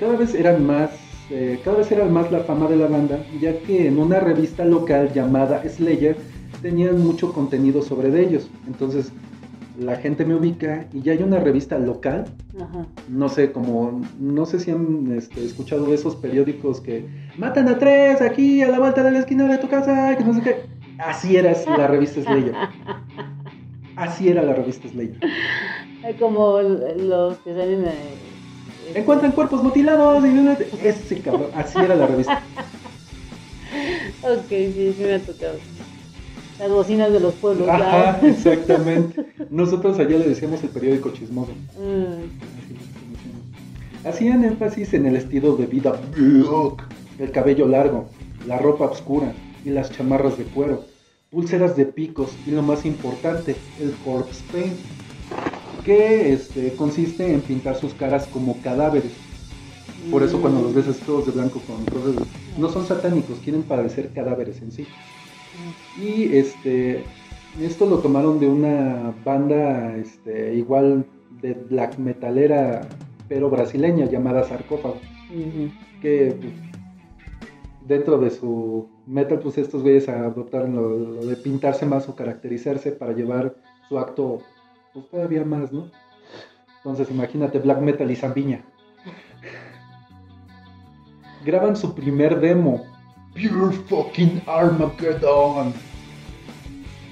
[0.00, 0.90] Cada vez eran más,
[1.30, 4.64] eh, cada vez era más la fama de la banda, ya que en una revista
[4.64, 6.16] local llamada Slayer
[6.62, 8.48] tenían mucho contenido sobre ellos.
[8.66, 9.12] Entonces
[9.78, 12.26] la gente me ubica y ya hay una revista local
[12.60, 12.86] Ajá.
[13.08, 17.06] no sé, como, no sé si han este, escuchado de esos periódicos que
[17.38, 20.34] matan a tres aquí a la vuelta de la esquina de tu casa, que no
[20.34, 20.56] sé qué.
[20.98, 22.54] Así era la revista Slayer.
[23.96, 25.18] Así era la revista Slayer.
[26.04, 27.84] Ay, Como los que salen.
[27.86, 27.92] eh,
[28.94, 32.42] Encuentran cuerpos mutilados y ese cabrón, así era la revista.
[34.22, 35.54] Ok, sí, sí me ha tocado.
[36.60, 37.68] Las bocinas de los pueblos.
[37.68, 39.24] Ajá, exactamente.
[39.50, 41.52] Nosotros allá le decíamos el periódico chismoso.
[41.78, 42.28] Mm,
[44.06, 45.98] Hacían énfasis en el estilo de vida
[47.18, 48.08] el cabello largo,
[48.46, 50.84] la ropa oscura y las chamarras de cuero,
[51.30, 54.78] pulseras de picos y lo más importante, el corpse paint,
[55.84, 59.12] que este, consiste en pintar sus caras como cadáveres.
[60.10, 62.14] Por eso cuando los ves todos de blanco con cosas,
[62.58, 64.86] no son satánicos, quieren parecer cadáveres en sí.
[65.98, 67.04] Y este,
[67.60, 71.04] esto lo tomaron de una banda este, igual
[71.42, 72.88] de black metalera,
[73.28, 74.98] pero brasileña, llamada Sarcófago.
[76.00, 76.52] Que pues,
[77.86, 82.92] dentro de su metal, pues estos güeyes adoptaron lo, lo de pintarse más o caracterizarse
[82.92, 83.56] para llevar
[83.88, 84.38] su acto
[84.92, 85.90] pues, todavía más, ¿no?
[86.78, 88.64] Entonces imagínate black metal y zambiña.
[91.44, 92.84] Graban su primer demo,
[93.40, 95.72] Pure Fucking Armageddon.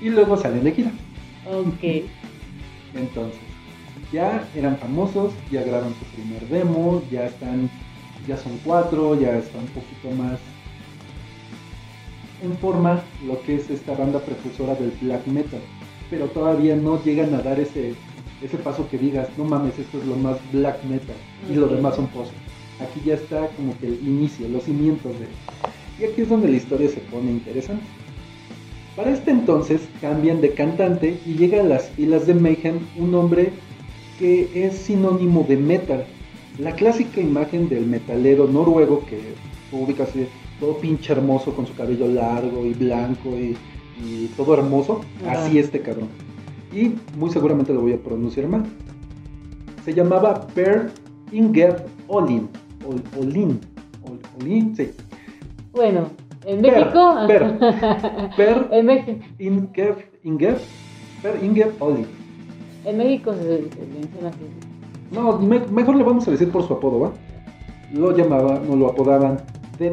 [0.01, 0.91] Y luego salen de gira.
[1.47, 2.05] Ok.
[2.95, 3.41] Entonces,
[4.13, 7.71] ya eran famosos, ya graban su primer demo, ya están,
[8.27, 10.39] ya son cuatro, ya está un poquito más
[12.43, 15.61] en forma lo que es esta banda precursora del black metal.
[16.11, 17.95] Pero todavía no llegan a dar ese,
[18.43, 21.17] ese paso que digas, no mames, esto es lo más black metal
[21.51, 22.33] y lo demás son post.
[22.81, 25.27] Aquí ya está como que el inicio, los cimientos de...
[26.01, 27.83] Y aquí es donde la historia se pone interesante.
[28.97, 33.51] Para este entonces cambian de cantante y llega a las filas de Mayhem un hombre
[34.19, 36.05] que es sinónimo de metal.
[36.59, 39.21] La clásica imagen del metalero noruego que
[39.71, 40.27] tú ubicas así,
[40.59, 43.57] todo pinche hermoso con su cabello largo y blanco y,
[44.05, 46.09] y todo hermoso, así este cabrón.
[46.73, 48.65] Y muy seguramente lo voy a pronunciar mal.
[49.85, 50.91] Se llamaba Per
[51.31, 52.49] Inger Olin.
[52.85, 53.61] Ol- Olin.
[54.05, 54.91] Ol- Olin, sí.
[55.73, 56.09] Bueno,
[56.47, 57.15] en México.
[57.27, 57.59] Per.
[58.37, 60.59] Per en, México Inger, Inger,
[61.23, 62.07] Per Inger Olin.
[62.85, 64.39] en México se, se menciona así.
[65.11, 67.13] No, me- mejor le vamos a decir por su apodo, ¿va?
[67.93, 69.39] Lo llamaban, no lo apodaban
[69.79, 69.93] de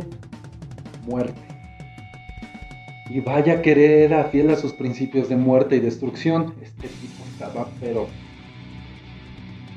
[1.06, 1.42] muerte.
[3.10, 6.54] Y vaya querer era fiel a sus principios de muerte y destrucción.
[6.62, 8.08] Este tipo estaba, pero.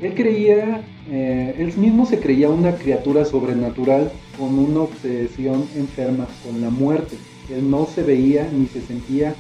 [0.00, 6.60] Él creía, eh, él mismo se creía una criatura sobrenatural con una obsesión enferma con
[6.60, 7.16] la muerte.
[7.50, 9.34] Él no se veía ni se sentía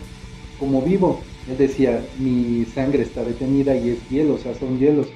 [0.58, 1.20] como vivo.
[1.48, 5.06] Él decía, mi sangre está detenida y es hielo, o sea, son hielos.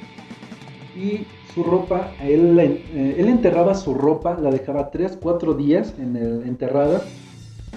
[0.96, 6.16] Y su ropa, él, eh, él enterraba su ropa, la dejaba 3, 4 días en
[6.16, 7.02] el, enterrada,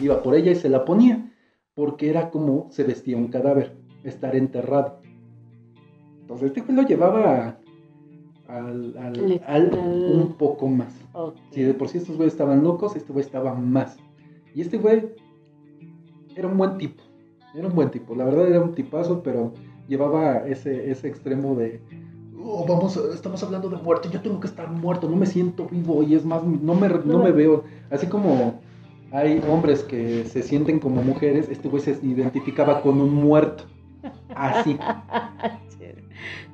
[0.02, 1.32] iba por ella y se la ponía,
[1.74, 5.02] porque era como se vestía un cadáver, estar enterrado.
[6.22, 7.60] Entonces este lo llevaba
[8.58, 9.74] al, al, al,
[10.14, 10.94] un poco más.
[11.52, 13.98] Si de por sí estos güeyes estaban locos, este güey estaba más.
[14.54, 15.10] Y este güey
[16.36, 17.04] era un buen tipo.
[17.54, 18.16] Era un buen tipo.
[18.16, 19.54] La verdad era un tipazo, pero
[19.88, 21.82] llevaba ese, ese extremo de.
[22.38, 24.10] Oh, vamos, estamos hablando de muerte.
[24.12, 25.10] Yo tengo que estar muerto.
[25.10, 26.04] No me siento vivo.
[26.04, 27.64] Y es más, no me, no me veo.
[27.90, 28.60] Así como
[29.12, 33.64] hay hombres que se sienten como mujeres, este güey se identificaba con un muerto.
[34.36, 34.78] Así.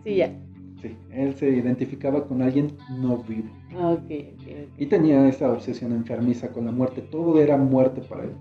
[0.04, 0.34] Sí, ya.
[0.82, 3.50] Sí, él se identificaba con alguien no vivo.
[3.76, 4.36] Okay,
[4.78, 7.02] Y tenía esa obsesión enfermiza con la muerte.
[7.02, 8.32] Todo era muerte para él.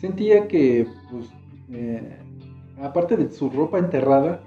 [0.00, 1.30] Sentía que, pues,
[1.70, 2.16] eh,
[2.80, 4.40] aparte de su ropa enterrada,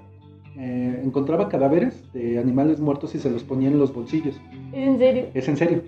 [0.58, 4.38] eh, encontraba cadáveres de animales muertos y se los ponía en los bolsillos.
[4.72, 5.26] ¿Es en serio?
[5.32, 5.82] Es en serio.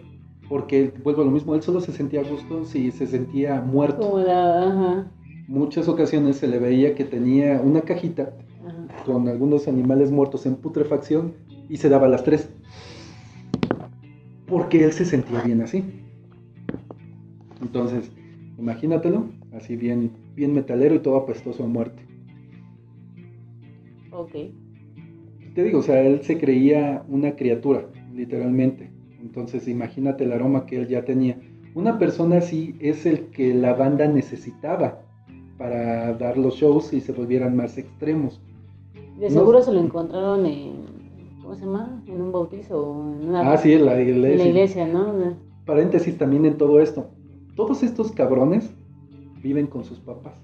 [0.48, 4.00] Porque, vuelvo a lo mismo, él solo se sentía a gusto si se sentía muerto.
[4.00, 5.12] Como la, ajá.
[5.46, 8.32] Muchas ocasiones se le veía que tenía una cajita
[9.08, 11.32] con algunos animales muertos en putrefacción
[11.70, 12.50] y se daba las tres.
[14.46, 15.82] Porque él se sentía bien así.
[17.62, 18.12] Entonces,
[18.58, 22.02] imagínatelo, así bien, bien metalero y todo apestoso a muerte.
[24.12, 24.32] Ok.
[25.54, 28.90] Te digo, o sea, él se creía una criatura, literalmente.
[29.22, 31.40] Entonces, imagínate el aroma que él ya tenía.
[31.74, 35.00] Una persona así es el que la banda necesitaba
[35.56, 38.42] para dar los shows y se volvieran más extremos.
[39.18, 40.84] De seguro se lo encontraron en,
[41.42, 42.02] ¿cómo se llama?
[42.06, 43.04] En un bautizo.
[43.20, 44.30] En una, ah, sí, en la iglesia.
[44.30, 45.12] En la iglesia, ¿no?
[45.64, 47.10] Paréntesis también en todo esto.
[47.56, 48.70] Todos estos cabrones
[49.42, 50.34] viven con sus papás.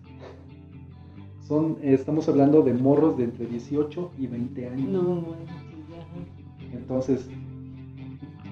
[1.46, 4.88] Son, estamos hablando de morros de entre 18 y 20 años.
[4.88, 5.36] No, bueno,
[6.72, 7.28] Entonces,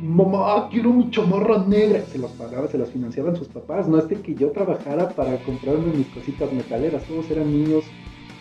[0.01, 2.03] mamá, quiero mi chamarra negra.
[2.03, 3.89] Se los pagaba, se las financiaban sus papás.
[3.89, 7.03] No es de que yo trabajara para comprarme mis cositas metaleras.
[7.05, 7.83] Todos eran niños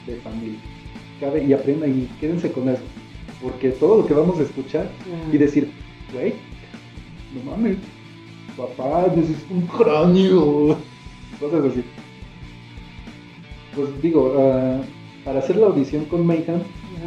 [0.05, 0.59] de familia
[1.47, 2.81] y aprenda y quédense con eso.
[3.41, 4.89] Porque todo lo que vamos a escuchar
[5.31, 5.71] y decir,
[6.13, 6.33] güey,
[7.33, 7.77] no mames,
[8.57, 10.77] papá, necesito un cráneo.
[11.39, 11.83] Cosas así.
[13.75, 14.83] Pues digo, uh,
[15.23, 16.59] para hacer la audición con Mayhem,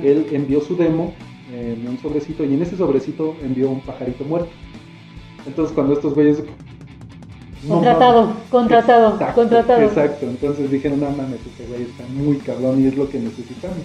[0.03, 1.12] él envió su demo
[1.53, 4.50] en un sobrecito y en ese sobrecito envió un pajarito muerto.
[5.46, 6.42] Entonces cuando estos güeyes
[7.68, 9.81] Contratado, contratado, contratado.
[9.81, 13.79] Exacto, entonces dijeron, no mames, este güey está muy cabrón y es lo que necesitamos.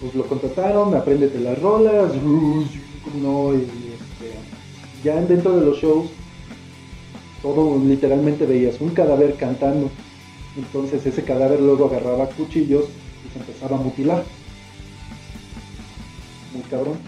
[0.00, 2.12] Pues lo contrataron, apréndete las rolas,
[3.20, 4.36] no, y este,
[5.02, 6.08] ya dentro de los shows,
[7.40, 9.90] todo literalmente veías un cadáver cantando.
[10.56, 12.84] Entonces ese cadáver luego agarraba cuchillos
[13.26, 14.24] y se empezaba a mutilar.
[16.52, 16.98] Muy cabrón.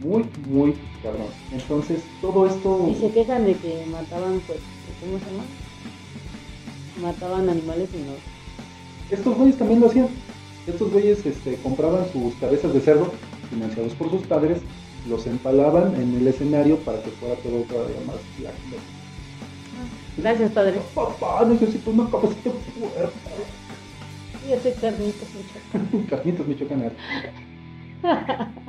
[0.00, 1.26] Muy, muy cabrón.
[1.50, 2.88] Entonces, todo esto...
[2.90, 4.60] Y se quejan de que mataban, pues,
[5.00, 5.44] ¿cómo se llama?
[7.02, 8.12] Mataban animales y no.
[9.10, 10.08] Estos güeyes también lo hacían.
[10.66, 13.12] Estos güeyes este, compraban sus cabezas de cerdo,
[13.50, 14.60] financiados por sus padres,
[15.08, 18.78] los empalaban en el escenario para que fuera todo todavía más lácteo.
[20.16, 20.80] Gracias, padre.
[20.94, 23.12] Papá, necesito una cabecita fuerte.
[24.48, 26.06] Y ese carnitas Michoacán.
[26.06, 26.92] carnitas Michoacán.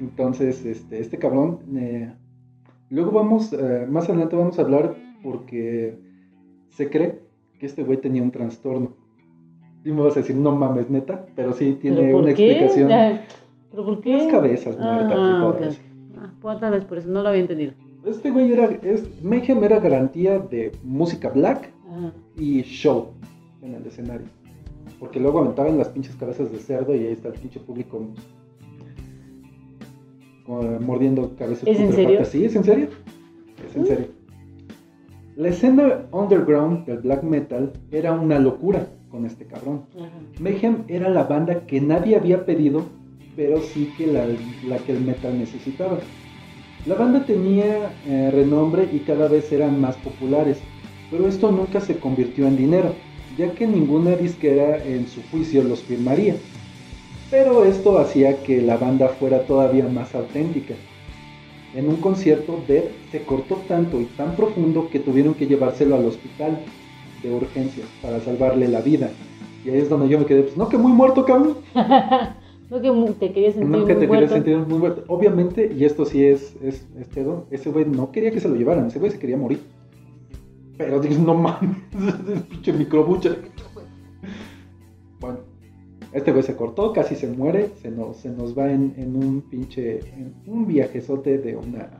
[0.00, 2.10] Entonces, este, este cabrón, eh,
[2.88, 5.98] luego vamos, eh, más adelante vamos a hablar porque
[6.70, 7.20] se cree
[7.58, 8.99] que este güey tenía un trastorno.
[9.84, 12.88] Y me vas a decir, no mames, neta, pero sí tiene una explicación.
[13.70, 14.16] ¿Pero por qué?
[14.16, 15.80] Las cabezas muertas ah, y todo eso.
[16.18, 17.72] Ah, pues tal vez por eso no lo había entendido.
[18.04, 21.70] Este güey era, es, Mayhem era garantía de música black
[22.36, 23.08] y show
[23.62, 24.26] en el escenario.
[24.98, 28.06] Porque luego aventaban las pinches cabezas de cerdo y ahí está el pinche público
[30.80, 31.66] mordiendo cabezas.
[31.66, 32.24] ¿Es en serio?
[32.24, 32.88] Sí, es en serio.
[33.66, 34.06] Es en serio.
[35.36, 39.82] La escena underground del black metal era una locura con este cabrón.
[40.38, 42.84] Mayhem era la banda que nadie había pedido,
[43.36, 44.26] pero sí que la,
[44.78, 45.98] que el metal necesitaba.
[46.86, 50.58] La banda tenía eh, renombre y cada vez eran más populares,
[51.10, 52.94] pero esto nunca se convirtió en dinero,
[53.36, 56.36] ya que ninguna disquera en su juicio los firmaría
[57.30, 60.74] pero esto hacía que la banda fuera todavía más auténtica.
[61.74, 66.06] En un concierto, Dead se cortó tanto y tan profundo que tuvieron que llevárselo al
[66.06, 66.58] hospital
[67.22, 69.10] de urgencias para salvarle la vida.
[69.64, 71.56] Y ahí es donde yo me quedé, pues no que muy muerto, cabrón.
[72.70, 75.04] no que te querías sentir no que te querías sentir muy muerto.
[75.08, 76.86] Obviamente, y esto sí es, es,
[77.50, 79.60] ese güey no quería que se lo llevaran, ese güey se quería morir.
[80.78, 81.76] Pero dices, no mames,
[82.48, 83.36] pinche microbucha,
[86.12, 89.42] Este güey se cortó, casi se muere, se nos, se nos va en, en un
[89.42, 91.90] pinche, en un viajezote de una,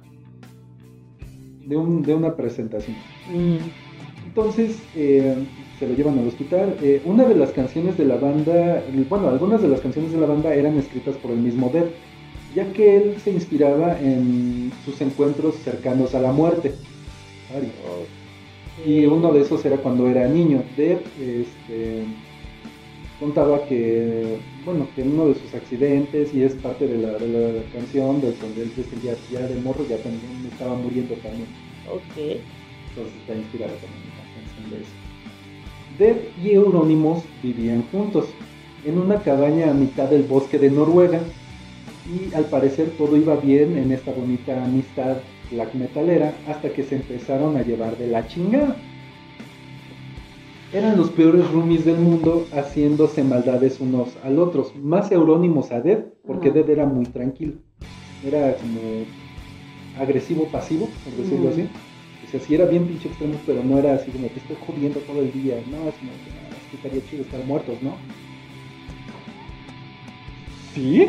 [1.66, 2.96] de, un, de una presentación.
[3.30, 3.89] Mm.
[4.30, 5.34] Entonces eh,
[5.80, 6.76] se lo llevan al hospital.
[6.82, 10.26] Eh, una de las canciones de la banda, bueno, algunas de las canciones de la
[10.26, 11.90] banda eran escritas por el mismo Dev,
[12.54, 16.72] ya que él se inspiraba en sus encuentros cercanos a la muerte.
[18.86, 20.62] Y uno de esos era cuando era niño.
[20.76, 22.04] Dev este,
[23.18, 27.52] contaba que, bueno, que en uno de sus accidentes, y es parte de la, de
[27.52, 31.48] la canción, de donde él se sentía ya de morro, ya también estaba muriendo también.
[31.90, 32.40] Ok.
[32.90, 33.99] Entonces está inspirada también
[35.98, 38.26] Dev y Euronymous vivían juntos
[38.84, 41.20] en una cabaña a mitad del bosque de Noruega
[42.08, 45.18] y al parecer todo iba bien en esta bonita amistad
[45.50, 48.76] black metalera hasta que se empezaron a llevar de la chingada.
[50.72, 56.12] Eran los peores roomies del mundo haciéndose maldades unos al otros, más Euronymous a Dev,
[56.24, 56.52] porque.
[56.52, 57.54] Dev era muy tranquilo.
[58.24, 58.80] Era como
[59.98, 61.68] agresivo pasivo, por decirlo así.
[62.30, 65.00] O sea, sí era bien pinche extremo, pero no era así como te estoy jodiendo
[65.00, 65.56] todo el día.
[65.68, 67.96] No, es como que "Ah, es que estaría chido estar muertos, ¿no?
[70.72, 71.08] ¿Sí?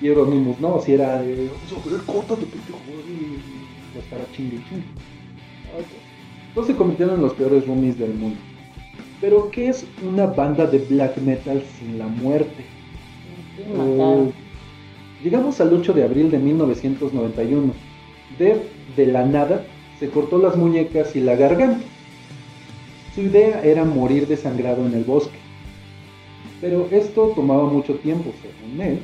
[0.00, 2.80] Y Euronymous, no, si era de, vamos a ver, córtate, pendejo.
[3.08, 4.82] Y lo estaba chingue y chingue.
[5.78, 5.86] Ok.
[6.54, 8.36] Todos se convirtieron en los peores roomies del mundo.
[9.20, 12.64] Pero, ¿qué es una banda de black metal sin la muerte?
[13.56, 14.30] Sí, Eh,
[15.22, 17.72] llegamos al 8 de abril de 1991.
[18.40, 18.60] Dev,
[18.96, 19.64] de la nada,
[19.98, 21.84] se cortó las muñecas y la garganta.
[23.14, 25.38] Su idea era morir desangrado en el bosque.
[26.60, 28.98] Pero esto tomaba mucho tiempo, según él.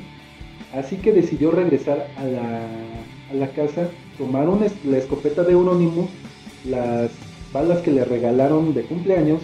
[0.73, 4.47] Así que decidió regresar a la, casa, tomar
[4.85, 6.09] la escopeta de Euronymous,
[6.65, 7.11] las
[7.51, 9.41] balas que le regalaron de cumpleaños,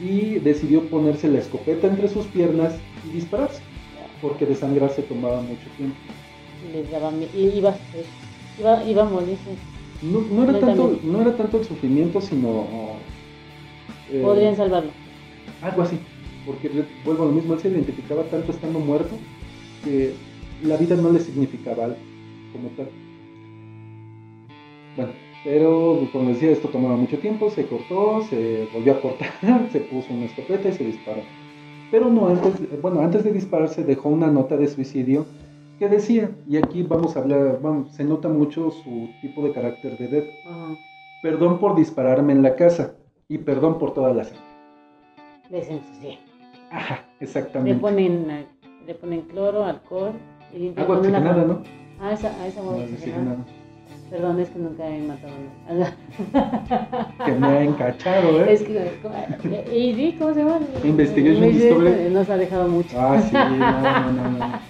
[0.00, 2.74] y decidió ponerse la escopeta entre sus piernas
[3.08, 3.60] y dispararse
[4.20, 5.96] porque desangrarse tomaba mucho tiempo.
[6.72, 8.06] Les daba iba, pues,
[8.58, 9.50] iba, iba a morirse.
[10.02, 12.96] No, no era tanto, no era tanto el sufrimiento, sino
[14.10, 14.90] eh, Podrían salvarlo.
[15.62, 15.98] algo así.
[16.46, 16.68] Porque
[17.04, 19.16] vuelvo a lo mismo, él se identificaba tanto estando muerto
[19.84, 20.14] que
[20.62, 21.98] la vida no le significaba algo
[22.52, 22.90] como tal.
[24.96, 25.12] Bueno,
[25.44, 30.12] pero como decía, esto tomaba mucho tiempo, se cortó, se volvió a cortar, se puso
[30.12, 31.22] una escopeta y se disparó.
[31.90, 35.26] Pero no antes, bueno, antes de dispararse dejó una nota de suicidio
[35.80, 39.96] que decía, y aquí vamos a hablar, vamos, se nota mucho su tipo de carácter
[39.96, 40.24] de Dead.
[40.46, 40.76] Ajá.
[41.22, 42.92] Perdón por dispararme en la casa
[43.28, 44.44] y perdón por toda la sangre.
[45.48, 46.18] Les ensucié.
[46.70, 47.80] Ajá, Le exactamente.
[47.80, 48.46] ponen, eh,
[48.86, 50.12] le ponen cloro, alcohol
[50.54, 51.62] y Agua oxigenada, ¿no?
[51.98, 53.38] Ah, esa, ah, esa agua oxigenada.
[54.10, 55.32] Perdón, es que nunca he matado
[55.66, 57.24] a.
[57.24, 58.52] Que me ha encachado, ¿eh?
[58.52, 59.14] Es que, ¿cómo-
[59.74, 60.16] ¿y sí?
[60.18, 60.58] ¿Cómo se llama?
[60.84, 62.10] Investigation Investigation Discovery.
[62.12, 63.00] Nos ha dejado mucho.
[63.00, 64.69] Ah, sí, no, no, no, no.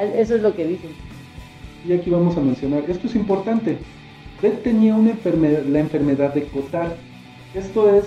[0.00, 0.90] Eso es lo que dicen.
[1.88, 3.76] Y aquí vamos a mencionar, esto es importante.
[4.40, 6.92] Ted tenía una enfermedad, la enfermedad de Cotard.
[7.54, 8.04] Esto es,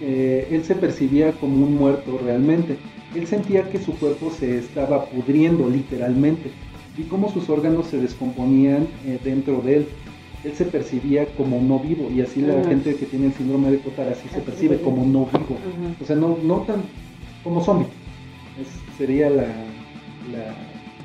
[0.00, 2.76] eh, él se percibía como un muerto realmente.
[3.14, 6.50] Él sentía que su cuerpo se estaba pudriendo literalmente
[6.96, 9.86] y cómo sus órganos se descomponían eh, dentro de él.
[10.42, 12.70] Él se percibía como no vivo y así la Ajá.
[12.70, 15.58] gente que tiene el síndrome de Cotard así se percibe como no vivo.
[16.00, 16.82] O sea, no, no tan
[17.44, 17.86] como zombie.
[18.60, 19.42] Es- sería la,
[20.32, 20.54] la-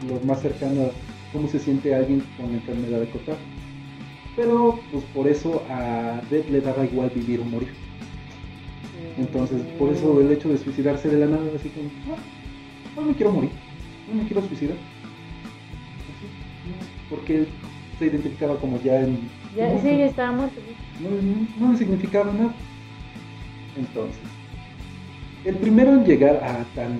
[0.07, 0.91] lo más cercano a
[1.33, 3.37] cómo se siente alguien con la enfermedad de Cotard.
[4.35, 7.69] Pero, pues por eso a Dead le daba igual vivir o morir.
[9.17, 13.13] Entonces, por eso el hecho de suicidarse de la nada, así como, no, no me
[13.15, 13.49] quiero morir,
[14.09, 14.75] no me quiero suicidar.
[14.75, 16.27] Así,
[17.09, 17.47] porque él
[17.97, 19.17] se identificaba como ya en.
[19.55, 20.59] Ya, sí, ya estaba muerto.
[21.01, 22.53] no, no- no le significaba nada.
[23.77, 24.19] Entonces,
[25.45, 26.99] el primero en llegar a tan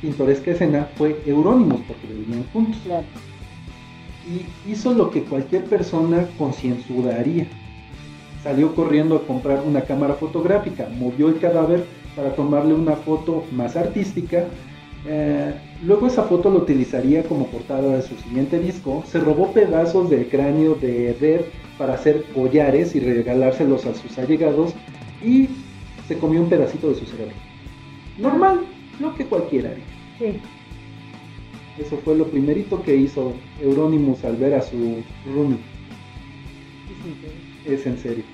[0.00, 2.80] pintoresca escena fue Euronymous, porque vivían juntos.
[2.84, 3.04] Claro.
[4.26, 7.46] Y hizo lo que cualquier persona concienzuda haría.
[8.42, 13.76] Salió corriendo a comprar una cámara fotográfica, movió el cadáver para tomarle una foto más
[13.76, 14.44] artística.
[15.06, 15.52] eh,
[15.84, 19.02] luego esa foto lo utilizaría como portada de su siguiente disco.
[19.06, 24.74] Se robó pedazos del cráneo de Eder para hacer collares y regalárselos a sus allegados.
[25.24, 25.48] Y
[26.06, 27.34] se comió un pedacito de su cerebro.
[28.18, 28.60] Normal,
[29.00, 29.84] lo que cualquiera haría.
[30.18, 30.38] Sí.
[31.78, 35.58] Eso fue lo primerito que hizo Euronymous al ver a su roomie.
[37.02, 37.72] sí.
[37.72, 38.24] Es en serio.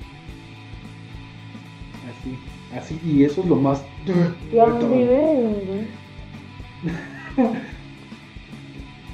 [2.08, 2.38] Así,
[2.74, 3.84] así, y eso es lo más.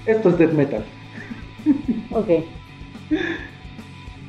[0.07, 0.85] Esto es death metal.
[2.11, 2.29] Ok.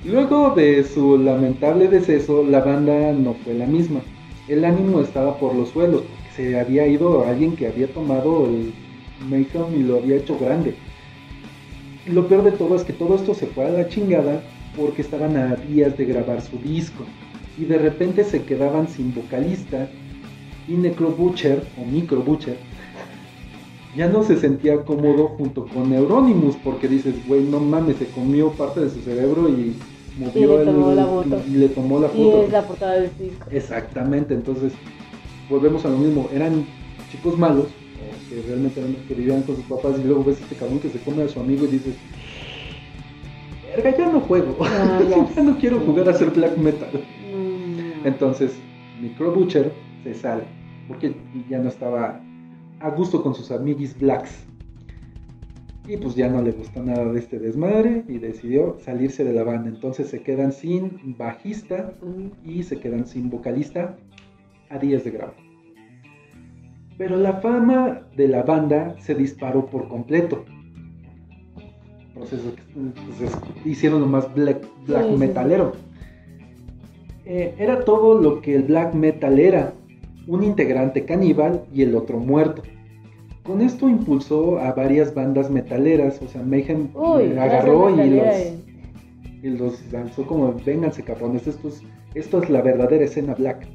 [0.06, 4.02] Luego de su lamentable deceso, la banda no fue la misma.
[4.48, 6.04] El ánimo estaba por los suelos,
[6.36, 8.74] se había ido alguien que había tomado el
[9.30, 10.76] Mayhem y lo había hecho grande.
[12.08, 14.44] Lo peor de todo es que todo esto se fue a la chingada
[14.78, 17.04] porque estaban a días de grabar su disco
[17.58, 19.88] y de repente se quedaban sin vocalista
[20.68, 22.58] y Necro Butcher o Micro Butcher
[23.96, 28.50] ya no se sentía cómodo junto con Euronymous porque dices, güey, no mames, se comió
[28.52, 29.74] parte de su cerebro y
[30.20, 31.42] movió le tomó el- la foto.
[31.48, 32.44] y le tomó la Y foto.
[32.44, 33.46] es la portada del disco.
[33.50, 34.74] Exactamente, entonces
[35.50, 36.66] volvemos a lo mismo, eran
[37.12, 37.68] chicos malos,
[38.30, 40.90] que realmente eran los que vivían con sus papás y luego ves este cabrón que
[40.90, 41.96] se come a su amigo y dices,
[43.76, 46.90] verga, ya no juego, Ah, ya, ya no quiero jugar a hacer black metal.
[47.34, 48.08] Mm.
[48.08, 48.54] Entonces,
[49.02, 49.72] Micro Butcher
[50.04, 50.44] se sale,
[50.88, 51.16] porque
[51.50, 52.22] ya no estaba
[52.80, 54.46] a gusto con sus amiguis blacks.
[55.88, 59.44] Y pues ya no le gustó nada de este desmadre y decidió salirse de la
[59.44, 59.70] banda.
[59.70, 62.30] Entonces se quedan sin bajista Mm.
[62.50, 63.96] y se quedan sin vocalista
[64.76, 65.36] a días de grabar.
[66.98, 70.46] Pero la fama de la banda se disparó por completo.
[72.14, 75.20] Que pues, es- hicieron lo más black, black Sí, sí, sí.
[75.20, 75.74] metalero.
[77.26, 79.74] Eh, era todo lo que el black metal era,
[80.28, 82.62] un integrante caníbal y el otro muerto.
[83.44, 88.54] Con esto impulsó a varias bandas metaleras, o sea, Mayhem Uy, eh, agarró los,
[89.44, 91.84] y los lanzó como, vénganse cabrones, esto es,
[92.16, 93.68] esto es la verdadera escena black.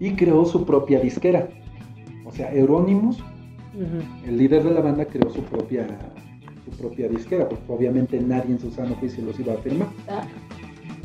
[0.00, 1.48] Y creó su propia disquera.
[2.24, 3.18] O sea, Euronymous,
[4.26, 5.86] el líder de la banda, creó su propia,
[6.64, 9.88] su propia disquera, porque obviamente nadie en su sano juicio los iba a firmar.
[10.08, 10.22] Ah,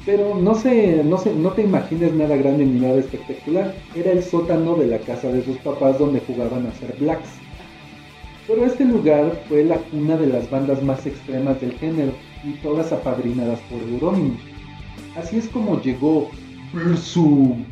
[0.05, 3.73] Pero no se, no se, no te imagines nada grande ni nada espectacular.
[3.95, 7.29] Era el sótano de la casa de sus papás donde jugaban a ser blacks.
[8.47, 12.11] Pero este lugar fue la cuna de las bandas más extremas del género
[12.43, 14.39] y todas apadrinadas por Euronymous.
[15.17, 16.29] Así es como llegó
[16.71, 17.63] Burzum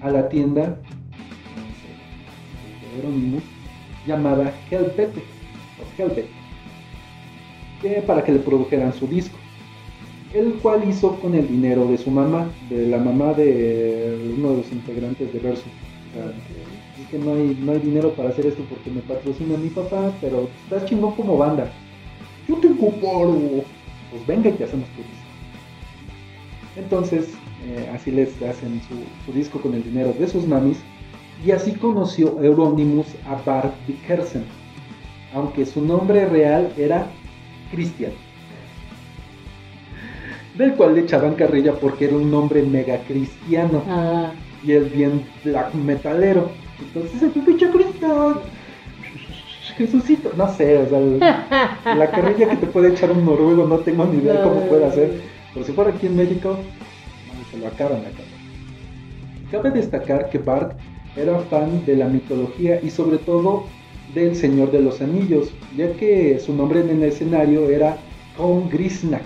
[0.00, 0.76] a la tienda
[4.06, 5.22] llamada Hellpete
[6.00, 6.14] o
[7.80, 9.36] que para que le produjeran su disco
[10.34, 14.56] el cual hizo con el dinero de su mamá, de la mamá de uno de
[14.58, 15.64] los integrantes de Verso.
[17.00, 20.12] Es que no hay, no hay dinero para hacer esto porque me patrocina mi papá,
[20.20, 21.70] pero estás chingón como banda.
[22.46, 23.64] Yo tengo paro.
[24.10, 25.12] Pues venga y te hacemos tu disco.
[26.76, 27.34] Entonces,
[27.64, 30.78] eh, así les hacen su, su disco con el dinero de sus mamis.
[31.44, 34.44] Y así conoció Euronymous a Bart Dickerson,
[35.32, 37.06] aunque su nombre real era
[37.70, 38.12] Christian
[40.58, 44.32] del cual le echaban carrilla porque era un nombre mega cristiano ah,
[44.64, 46.50] y el bien black metalero.
[46.80, 48.42] Entonces, el pinche Cristo,
[49.76, 54.04] Jesucito, no sé, o sea, la carrilla que te puede echar un noruego, no tengo
[54.06, 55.20] ni idea cómo puede hacer.
[55.54, 56.58] Pero si fuera aquí en México,
[57.50, 58.22] se lo acaban acá.
[59.50, 60.78] Cabe destacar que Bart
[61.16, 63.64] era fan de la mitología y sobre todo
[64.14, 67.96] del Señor de los Anillos, ya que su nombre en el escenario era
[68.36, 69.22] Con Grisnak.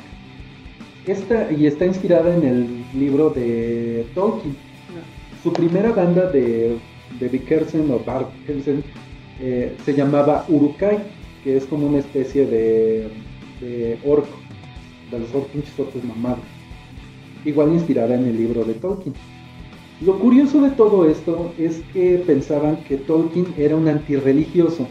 [1.07, 4.57] Esta, y está inspirada en el libro de Tolkien.
[5.43, 6.77] Su primera banda de,
[7.19, 8.85] de Dickerson o Bart Dickerson
[9.41, 10.99] eh, se llamaba Urukai,
[11.43, 13.09] que es como una especie de,
[13.61, 14.39] de orco,
[15.11, 16.45] de los pinches orcos mamados.
[17.45, 19.15] Igual inspirada en el libro de Tolkien.
[20.01, 24.87] Lo curioso de todo esto es que pensaban que Tolkien era un antirreligioso,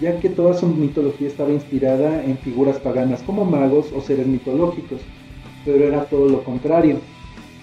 [0.00, 5.00] ya que toda su mitología estaba inspirada en figuras paganas como magos o seres mitológicos,
[5.64, 6.98] pero era todo lo contrario.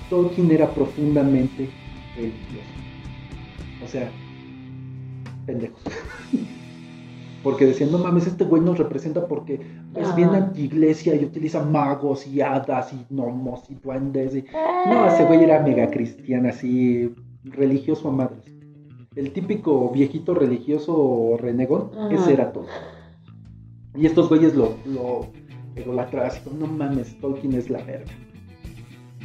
[0.10, 1.70] Tolkien era profundamente
[2.16, 2.80] religioso.
[3.84, 4.10] O sea,
[5.46, 5.82] pendejos.
[7.44, 9.62] Porque decían, no mames, este güey nos representa porque
[9.96, 14.36] es bien anti-iglesia y utiliza magos y hadas y gnomos y duendes.
[14.36, 14.46] Y...
[14.88, 17.14] No, ese güey era mega cristiano, así,
[17.44, 18.46] religioso a madres.
[19.16, 22.14] El típico viejito religioso renegón, Ajá.
[22.14, 22.68] ese era todo.
[23.96, 25.28] Y estos güeyes lo, lo
[26.44, 28.12] como, no mames, Tolkien es la verga.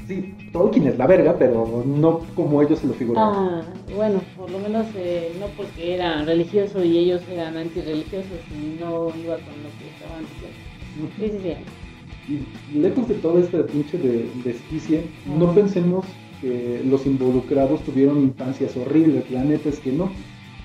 [0.06, 3.34] Sí, Tolkien es la verga, pero no como ellos se lo figuraban.
[3.34, 3.62] Ah,
[3.94, 9.08] bueno, por lo menos eh, no porque era religioso y ellos eran antirreligiosos y no
[9.22, 11.08] iba con lo que estaban diciendo.
[11.18, 12.44] Sí, sí, sí.
[12.74, 16.04] Y lejos de toda esta pinche de, desquicia, no pensemos
[16.40, 20.10] que los involucrados tuvieron infancias horribles, la neta es que no,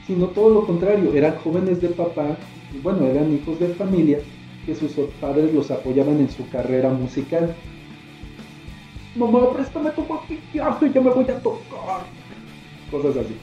[0.05, 2.37] sino todo lo contrario, eran jóvenes de papá,
[2.81, 4.19] bueno, eran hijos de familia,
[4.65, 7.55] que sus padres los apoyaban en su carrera musical.
[9.15, 12.01] Mamá, préstame tu maquillaje, ya me voy a tocar.
[12.91, 13.35] Cosas así.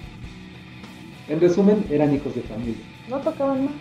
[1.28, 2.76] En resumen, eran hijos de familia.
[3.08, 3.74] No tocaban más,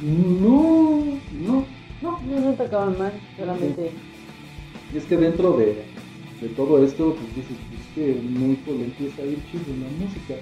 [0.00, 1.02] No,
[1.32, 1.64] no,
[2.02, 2.20] no.
[2.20, 3.90] no, no tocaban más, solamente.
[4.94, 5.84] Y es que dentro de,
[6.40, 9.64] de todo esto, pues dices, pues, es que mi hijo le empieza a ir chido
[9.80, 10.34] la música.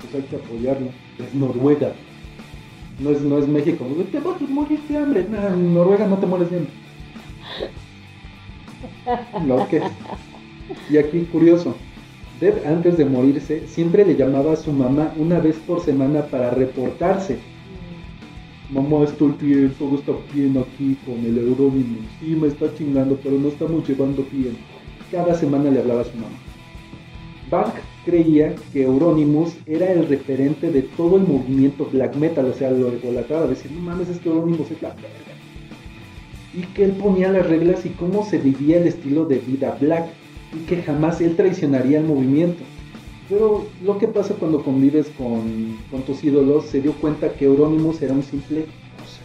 [0.00, 0.88] pues hay que apoyarlo.
[1.18, 1.92] Es Noruega.
[2.98, 3.86] No es, no es México.
[4.10, 5.20] Te vas a morir de hambre.
[5.20, 6.72] En Noruega no te mueres de hambre.
[9.46, 9.82] Lo que.
[10.90, 11.74] Y aquí, curioso.
[12.40, 16.50] Deb, antes de morirse, siempre le llamaba a su mamá una vez por semana para
[16.50, 17.38] reportarse.
[18.70, 22.06] Mamá, estoy bien, todo está bien aquí con el Euronymous.
[22.20, 24.56] Sí, me está chingando, pero no estamos llevando bien.
[25.10, 26.38] Cada semana le hablaba a su mamá.
[27.50, 27.74] Bach
[28.04, 32.94] creía que Euronymous era el referente de todo el movimiento black metal, o sea, lo
[32.94, 35.29] idolatraba, decir, no mames, es que Euronymous es la verga.
[36.54, 40.06] Y que él ponía las reglas y cómo se vivía el estilo de vida black,
[40.52, 42.62] y que jamás él traicionaría el movimiento.
[43.28, 48.02] Pero lo que pasa cuando convives con, con tus ídolos, se dio cuenta que Euronymous
[48.02, 48.62] era un simple
[48.98, 49.20] cosa,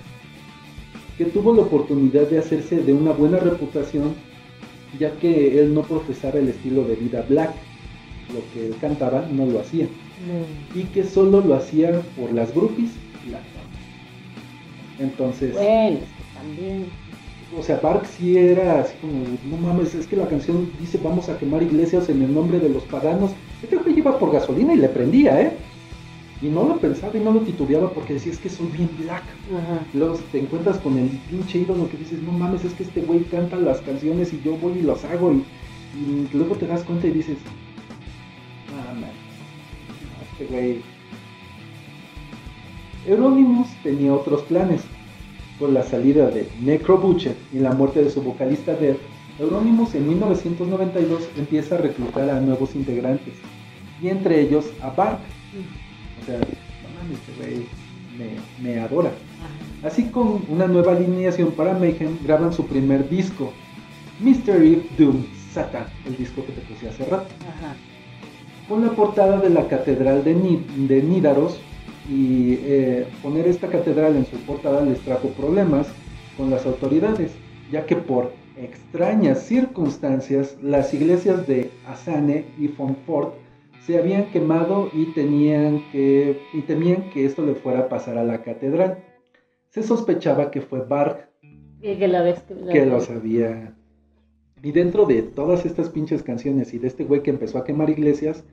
[1.18, 4.14] que tuvo la oportunidad de hacerse de una buena reputación,
[5.00, 7.56] ya que él no profesaba el estilo de vida black,
[8.32, 9.88] lo que él cantaba no lo hacía,
[10.76, 12.92] y que solo lo hacía por las groupies
[13.26, 13.66] y la fama.
[15.00, 15.98] Entonces, Bueno,
[16.36, 16.86] también.
[17.58, 19.14] O sea, Bark sí era así como,
[19.46, 22.70] no mames, es que la canción dice vamos a quemar iglesias en el nombre de
[22.70, 23.32] los paganos.
[23.62, 25.54] Este güey iba por gasolina y le prendía, ¿eh?
[26.42, 29.24] Y no lo pensaba y no lo titubeaba porque decía, es que soy bien black.
[29.54, 29.86] Ajá.
[29.94, 33.22] Luego te encuentras con el pinche ídolo que dices, no mames, es que este güey
[33.24, 35.32] canta las canciones y yo voy y los hago.
[35.32, 35.44] Y,
[35.96, 37.38] y luego te das cuenta y dices,
[38.78, 39.12] ah, man,
[40.34, 40.82] este güey.
[43.08, 44.82] Euronymous tenía otros planes.
[45.60, 48.98] Con la salida de Necro Butcher y la muerte de su vocalista Death,
[49.40, 53.34] Euronymous en 1992 empieza a reclutar a nuevos integrantes,
[54.02, 55.20] y entre ellos a Bark.
[56.22, 57.66] O sea, este güey
[58.18, 58.36] me,
[58.74, 59.12] me adora.
[59.84, 63.52] Así con una nueva alineación para Mayhem, graban su primer disco,
[64.20, 67.76] Mystery Doom Satan, el disco que te puse hace rato, Ajá.
[68.68, 71.60] con la portada de la Catedral de, Ni- de Nídaros.
[72.10, 75.88] Y eh, poner esta catedral en su portada les trajo problemas
[76.38, 77.32] con las autoridades,
[77.72, 83.36] ya que por extrañas circunstancias las iglesias de Asane y Fonfort
[83.86, 88.24] se habían quemado y, tenían que, y temían que esto le fuera a pasar a
[88.24, 89.04] la catedral.
[89.70, 91.30] Se sospechaba que fue Bark
[91.82, 92.36] Que, que la que,
[92.72, 93.76] que.
[94.64, 97.90] Y dentro de todas estas pinches canciones y de este güey que empezó a quemar
[97.92, 98.44] iglesias,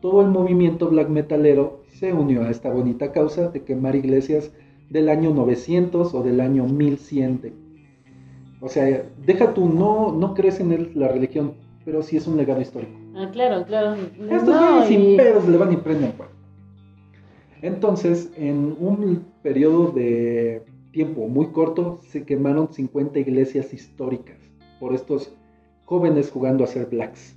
[0.00, 4.52] todo el movimiento black metalero se unió a esta bonita causa de quemar iglesias
[4.88, 7.40] del año 900 o del año 1100.
[7.42, 7.52] de-
[8.60, 12.36] O sea, deja tú, no, no crees en él, la religión, pero sí es un
[12.36, 12.92] legado histórico.
[13.16, 13.96] Ah, claro, claro.
[14.30, 16.32] Estos No, sin y- pedos le van y prenden fuego.
[17.62, 24.38] Entonces, en un periodo de tiempo muy corto, se quemaron 50 iglesias históricas
[24.78, 25.32] por estos
[25.84, 27.36] jóvenes jugando a ser blacks.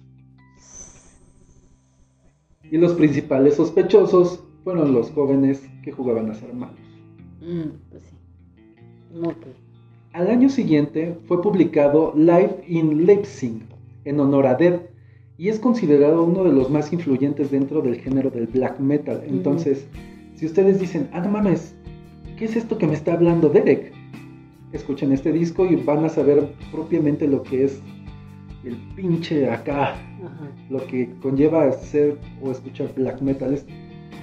[2.73, 6.79] Y los principales sospechosos fueron los jóvenes que jugaban a ser malos.
[7.39, 8.15] Mm, pues sí.
[10.11, 13.61] Al año siguiente fue publicado Live in Leipzig
[14.05, 14.79] en honor a Dead
[15.37, 19.21] y es considerado uno de los más influyentes dentro del género del black metal.
[19.27, 19.85] Entonces,
[20.33, 21.75] si ustedes dicen, ah, no mames,
[22.39, 23.93] ¿qué es esto que me está hablando Derek?
[24.71, 27.83] Escuchen este disco y van a saber propiamente lo que es
[28.65, 30.47] el pinche acá, Ajá.
[30.69, 33.53] lo que conlleva hacer o escuchar black metal.
[33.53, 33.65] Es-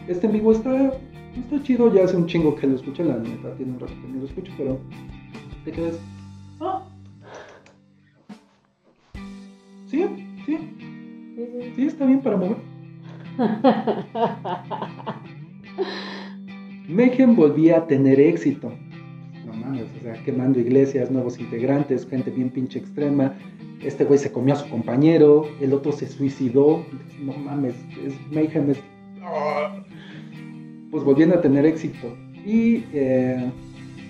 [0.09, 0.93] Este en vivo está,
[1.37, 4.09] está chido, ya hace un chingo que lo escucho, la neta, tiene un rato que
[4.13, 4.79] no lo escucho, pero
[5.65, 5.99] te quedas.
[6.61, 6.83] Ah.
[9.87, 10.05] Sí,
[10.47, 10.59] sí, Sí,
[11.37, 11.73] sí.
[11.77, 12.57] sí, está bien para mover.
[16.89, 18.73] Mayhem volvía a tener éxito.
[19.61, 23.35] No mames, o sea, quemando iglesias, nuevos integrantes, gente bien pinche extrema.
[23.83, 26.85] Este güey se comió a su compañero, el otro se suicidó.
[27.21, 28.79] No mames, es Mayhem es.
[30.91, 32.17] Pues volvían a tener éxito.
[32.45, 33.51] Y eh,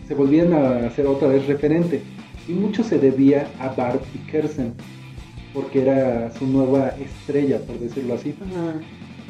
[0.06, 2.00] se volvían a hacer otra vez referente.
[2.48, 4.74] Y mucho se debía a Bart Dickerson,
[5.52, 8.34] porque era su nueva estrella, por decirlo así.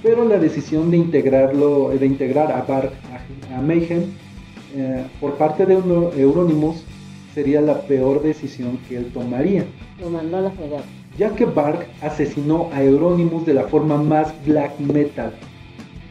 [0.03, 2.93] Pero la decisión de integrarlo, de integrar a Bart
[3.51, 4.05] a, a Mayhem
[4.75, 6.85] eh, por parte de Euro- Euronymous
[7.35, 9.65] sería la peor decisión que él tomaría,
[10.01, 10.83] Lo mandó a la fregada.
[11.19, 15.33] ya que Bark asesinó a Euronymous de la forma más black metal,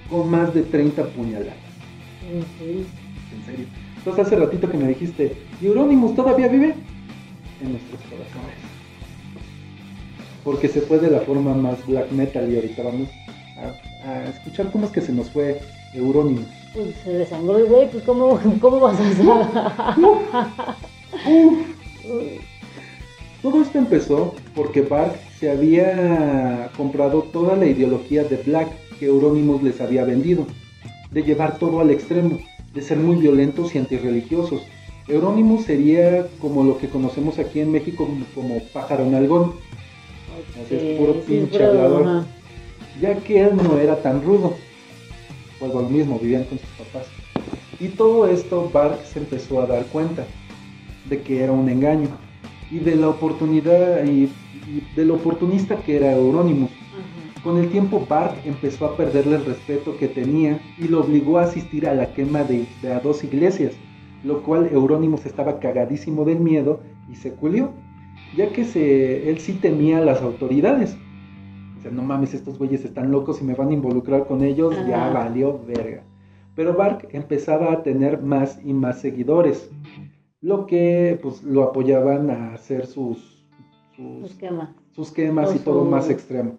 [0.09, 1.53] con más de 30 puñaladas.
[2.31, 2.85] En serio.
[3.37, 3.65] En serio.
[3.97, 6.73] Entonces hace ratito que me dijiste, ¿y Euronymous todavía vive?
[7.61, 8.55] En nuestros corazones.
[10.43, 13.09] Porque se fue de la forma más black metal y ahorita vamos
[13.57, 15.59] a, a escuchar cómo es que se nos fue
[15.93, 16.47] Euronymous.
[16.73, 19.25] Pues se desangró el güey, pues ¿cómo, cómo vas a hacer?
[23.41, 28.67] Todo esto empezó porque Bark se había comprado toda la ideología de Black
[28.99, 30.45] que Euronymous les había vendido,
[31.11, 32.37] de llevar todo al extremo,
[32.73, 34.61] de ser muy violentos y antirreligiosos.
[35.07, 39.53] Euronymous sería como lo que conocemos aquí en México como, pájaro nalgón,
[40.65, 42.23] Así es puro Sí, pinche puro, hablador.
[43.01, 44.53] ya que él no era tan rudo.
[45.59, 47.07] Pues lo mismo, vivían con sus papás.
[47.79, 50.25] Y todo esto Bark se empezó a dar cuenta
[51.09, 52.09] de que era un engaño
[52.71, 54.29] y de la oportunidad y,
[54.67, 56.71] y de lo oportunista que era Euronymous.
[57.43, 61.43] Con el tiempo Bark empezó a perderle el respeto que tenía y lo obligó a
[61.43, 63.73] asistir a la quema de, de a dos iglesias,
[64.23, 67.71] lo cual Euronymous estaba cagadísimo del miedo y se culió,
[68.35, 70.97] ya que se, él sí temía a las autoridades.
[71.79, 74.75] O sea, no mames, estos güeyes están locos y me van a involucrar con ellos,
[74.85, 76.03] ya valió verga.
[76.53, 79.69] Pero Bark empezaba a tener más y más seguidores,
[80.41, 83.45] lo que pues lo apoyaban a hacer sus,
[83.95, 84.75] sus, quema.
[84.91, 86.57] sus quemas O y todo más extremo.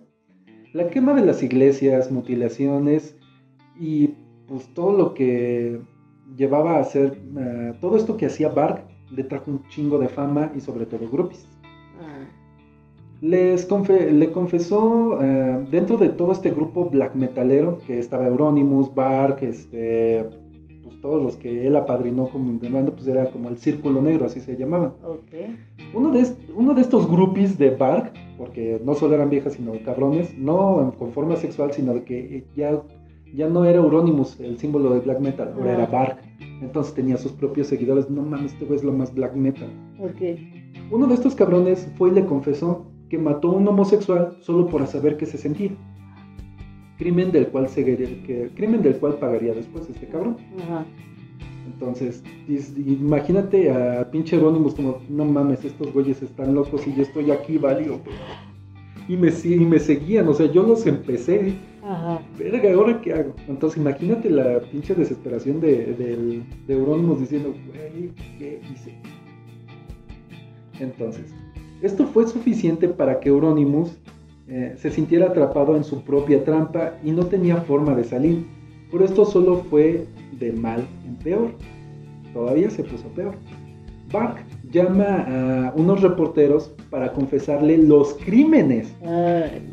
[0.73, 3.15] La quema de las iglesias, mutilaciones
[3.79, 4.15] y
[4.49, 5.83] pues todo lo que
[6.35, 10.51] llevaba a hacer, eh, todo esto que hacía Bark le trajo un chingo de fama
[10.57, 11.47] y sobre todo groupies.
[13.21, 18.95] Les confe- le confesó eh, dentro de todo este grupo black metalero que estaba Euronymous,
[18.95, 20.25] Bark, este,
[20.83, 24.57] pues todos los que él apadrinó como pues era como el círculo negro, así se
[24.57, 24.93] llamaban.
[25.05, 25.93] ok.
[25.93, 29.73] Uno de, est- uno de estos groupies de Bark, porque no solo eran viejas, sino
[29.85, 32.81] cabrones, no con forma sexual, sino que ya,
[33.35, 35.75] ya no era Euronymous el símbolo de black metal, ahora Ah.
[35.75, 36.19] era Bark.
[36.63, 38.09] Entonces tenía sus propios seguidores.
[38.11, 39.69] No mames, este güey es lo más black metal.
[39.99, 40.39] Ok.
[40.91, 44.87] Uno de estos cabrones fue y le confesó que mató a un homosexual solo por
[44.87, 45.73] saber qué se sentía.
[46.97, 50.37] Crimen del cual seguiría- que, crimen del cual pagaría después este cabrón.
[50.63, 50.85] Ajá.
[51.67, 52.23] Entonces,
[52.77, 57.59] imagínate a pinche Euronymous como, no mames, estos güeyes están locos y yo estoy aquí,
[57.59, 58.01] válido.
[59.09, 61.55] Y me, y me seguían, o sea, yo los empecé.
[61.83, 62.21] Ajá.
[62.39, 63.35] Verga, ¿ahora qué hago?
[63.49, 68.95] Entonces, imagínate la pinche desesperación de, del- de Euronymous diciendo, güey, ¿qué hice?
[70.79, 71.35] Entonces,
[71.83, 73.97] esto fue suficiente para que Euronymous
[74.49, 78.47] eh, se sintiera atrapado en su propia trampa y no tenía forma de salir.
[78.91, 80.07] Pero esto solo fue
[80.39, 81.53] de mal en peor.
[82.33, 83.35] Todavía se puso peor.
[84.13, 85.27] Bark llama
[85.69, 88.93] a unos reporteros para confesarle los crímenes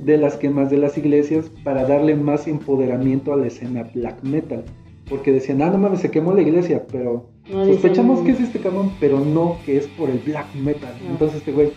[0.05, 4.63] de las quemas de las iglesias para darle más empoderamiento a la escena black metal.
[5.09, 8.47] Porque decían, ah, no mames, se quemó la iglesia, pero no sospechamos dicen- que es
[8.49, 10.93] este cabrón, pero no que es por el black metal.
[10.93, 11.07] Ah.
[11.09, 11.69] Entonces este güey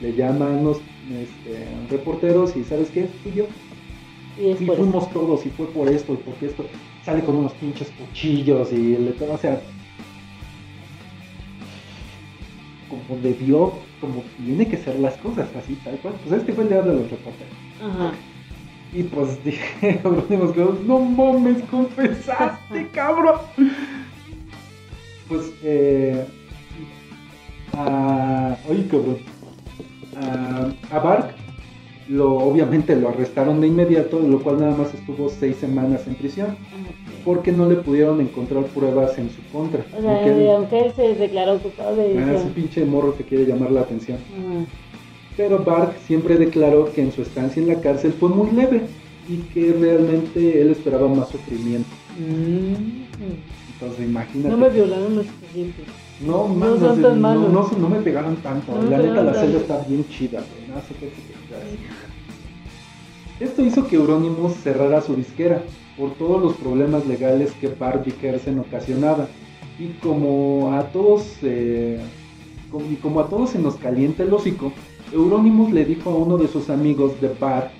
[0.00, 0.78] le llama a unos
[1.10, 3.08] este, reporteros y ¿sabes qué?
[3.22, 3.46] Fui yo.
[4.38, 6.64] Y fuimos todos y fue por esto y porque esto.
[7.04, 9.60] Sale con unos pinches cuchillos y le o sea...
[12.88, 16.14] Como debió, como tiene que ser las cosas, así tal cual.
[16.22, 17.52] Pues este güey le habla a los reporteros.
[17.82, 18.12] Ajá.
[18.94, 20.00] Y pues dije,
[20.86, 23.40] no mames, confesaste, cabrón.
[25.28, 26.26] Pues, eh.
[27.72, 28.56] A.
[28.70, 29.18] Ay, cabrón.
[30.16, 31.34] A, a Bark,
[32.08, 36.56] lo, obviamente lo arrestaron de inmediato, lo cual nada más estuvo seis semanas en prisión,
[37.24, 39.84] porque no le pudieron encontrar pruebas en su contra.
[39.96, 43.46] O sea, Aunque él- aunque él se declaró culpable, ah, ese pinche morro que quiere
[43.46, 44.18] llamar la atención.
[44.18, 44.66] ajá.
[45.36, 48.82] Pero Bark siempre declaró que en su estancia en la cárcel fue muy leve
[49.28, 51.88] y que realmente él esperaba más sufrimiento.
[52.16, 53.02] Mm.
[53.72, 54.48] Entonces imagínate.
[54.50, 55.82] No me violaron lo suficiente.
[56.20, 57.72] No, no mames, son tan no, malos.
[57.72, 58.72] no, no me pegaron tanto.
[58.88, 60.64] La neta, la celda está bien chida, güey.
[63.40, 65.62] Esto hizo que Euronymous cerrara su disquera
[65.98, 69.26] por todos los problemas legales que Bart Vikersen ocasionaba.
[69.78, 71.98] Y como a todos, eh,
[72.70, 74.72] como, y como a todos se nos calienta el hocico,
[75.12, 77.72] Euronymous le dijo a uno de sus amigos de Bart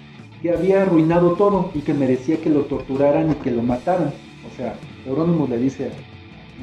[0.43, 4.13] que había arruinado todo y que merecía que lo torturaran y que lo mataran.
[4.53, 4.75] O sea,
[5.07, 5.91] Euronymous le dice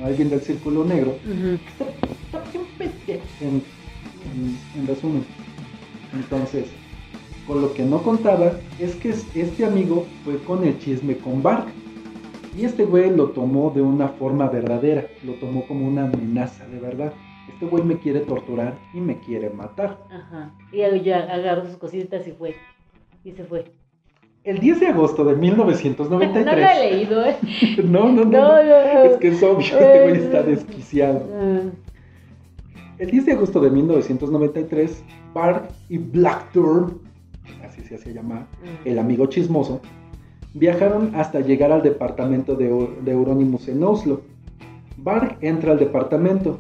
[0.04, 1.16] alguien del círculo negro.
[3.42, 5.26] En, en- en resumen.
[6.14, 6.66] Entonces,
[7.48, 11.42] con lo que no contaba es que es- este amigo fue con el chisme con
[11.44, 11.68] Bark.
[12.58, 16.80] Y este güey lo tomó de una forma verdadera, lo tomó como una amenaza de
[16.80, 17.14] verdad.
[17.52, 19.98] Este güey me quiere torturar y me quiere matar.
[20.12, 20.52] Ajá.
[20.72, 22.56] Y ya agarró sus cositas y fue.
[23.24, 23.66] Y se fue.
[24.44, 26.68] El 10 de agosto de No lo 1993.
[26.74, 27.38] he leído, ¿eh?
[27.84, 28.32] No, no, no.
[28.32, 28.64] No, no.
[28.64, 29.04] no, no.
[29.04, 31.28] Es que es obvio, este güey está desquiciado.
[31.36, 31.60] Ah,
[32.98, 37.00] El 10 de agosto de 1993, Bark y Blackthorn,
[37.64, 38.48] así se hacía llamar,
[38.84, 39.80] el amigo chismoso,
[40.56, 44.22] viajaron hasta llegar al departamento de, de Euronymous en Oslo.
[44.98, 46.60] Bark entra al departamento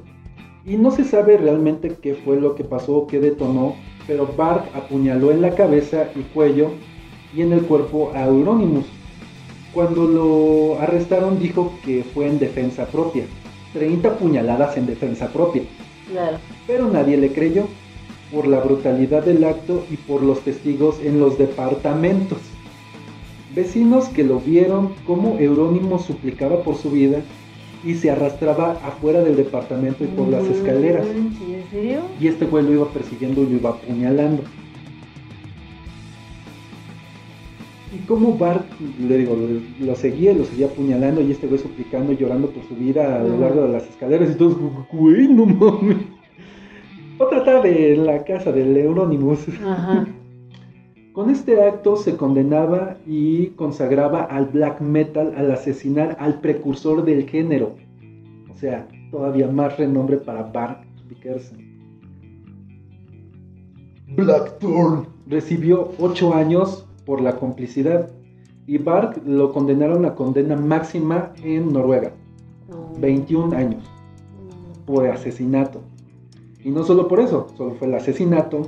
[0.65, 3.73] y no se sabe realmente qué fue lo que pasó o qué detonó,
[4.05, 6.71] pero Bark apuñaló en la cabeza y cuello
[7.35, 8.85] y en el cuerpo a Euronymous,
[9.73, 13.23] Cuando lo arrestaron dijo que fue en defensa propia.
[13.73, 15.63] 30 puñaladas en defensa propia.
[16.11, 16.37] Claro.
[16.67, 17.67] Pero nadie le creyó
[18.33, 22.39] por la brutalidad del acto y por los testigos en los departamentos.
[23.55, 27.21] Vecinos que lo vieron como Eurónimo suplicaba por su vida
[27.83, 31.05] y se arrastraba afuera del departamento y por las escaleras.
[31.05, 31.99] Mm, ¿En serio?
[32.19, 34.43] Y este güey lo iba persiguiendo y lo iba apuñalando.
[37.93, 38.65] Y como Bart,
[38.99, 39.35] le digo,
[39.79, 43.23] lo, seguía, lo seguía apuñalando y este güey suplicando y llorando por su vida a
[43.23, 44.57] lo largo de las escaleras y todos,
[44.93, 45.97] güey, no mames.
[47.17, 49.47] Otra tarde en la casa del Euronymous.
[49.63, 50.07] Ajá.
[51.13, 57.27] Con este acto se condenaba y consagraba al black metal al asesinar al precursor del
[57.29, 57.75] género.
[58.49, 61.59] O sea, todavía más renombre para Bart Vickerson.
[64.15, 68.09] Blackthorn recibió 8 años por la complicidad
[68.67, 72.13] y Bart lo condenaron a condena máxima en Noruega,
[72.69, 73.01] Mm.
[73.01, 73.83] 21 años
[74.85, 75.81] por asesinato.
[76.63, 78.61] Y no solo por eso, solo fue el asesinato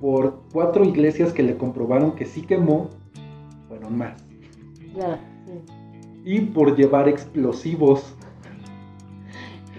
[0.00, 2.88] por cuatro iglesias que le comprobaron que sí quemó,
[3.68, 4.20] fueron más.
[4.92, 5.52] Claro, sí.
[6.24, 8.16] Y por llevar explosivos,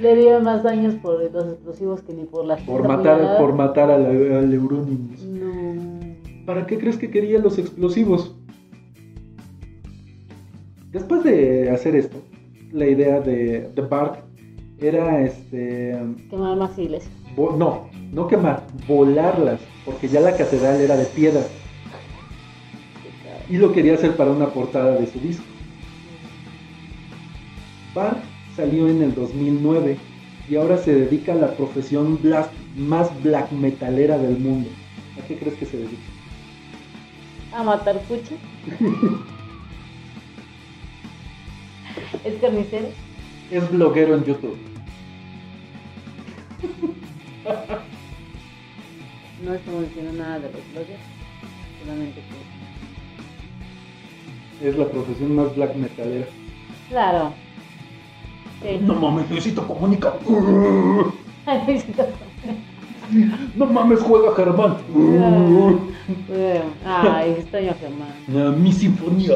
[0.02, 3.54] Le dio más daños por los explosivos que ni por las por 30 matar, por
[3.56, 5.22] matar al, al Euronymous.
[5.26, 5.95] No.
[6.46, 8.36] ¿Para qué crees que quería los explosivos?
[10.92, 12.18] Después de hacer esto,
[12.72, 14.24] la idea de, de Bart
[14.80, 15.98] era este
[16.30, 17.12] Quemar más iglesias.
[17.36, 21.42] no, no quemar, volarlas, porque ya la catedral era de piedra
[23.50, 25.44] y lo quería hacer para una portada de su disco.
[27.94, 28.20] Bart
[28.56, 29.98] salió en el 2009
[30.50, 32.20] y ahora se dedica a la profesión
[32.76, 34.70] más black metalera del mundo.
[35.22, 36.15] ¿A qué crees que se dedica?
[37.56, 38.36] A matar pucha.
[42.26, 42.90] es carnicero.
[43.50, 44.58] Es bloguero en YouTube.
[49.44, 51.00] No estamos diciendo nada de los bloggers.
[51.80, 52.22] Solamente
[54.60, 54.68] que.
[54.68, 56.28] Es la profesión más black metalera.
[56.90, 57.34] Claro.
[58.62, 58.80] Sí.
[58.80, 60.14] mames, Luisito comunica.
[61.46, 61.94] Ay, sí,
[63.56, 64.78] No mames, juega Germán.
[66.86, 68.10] Ay, extraño a Germán.
[68.36, 69.36] Ah, Mi sinfonía.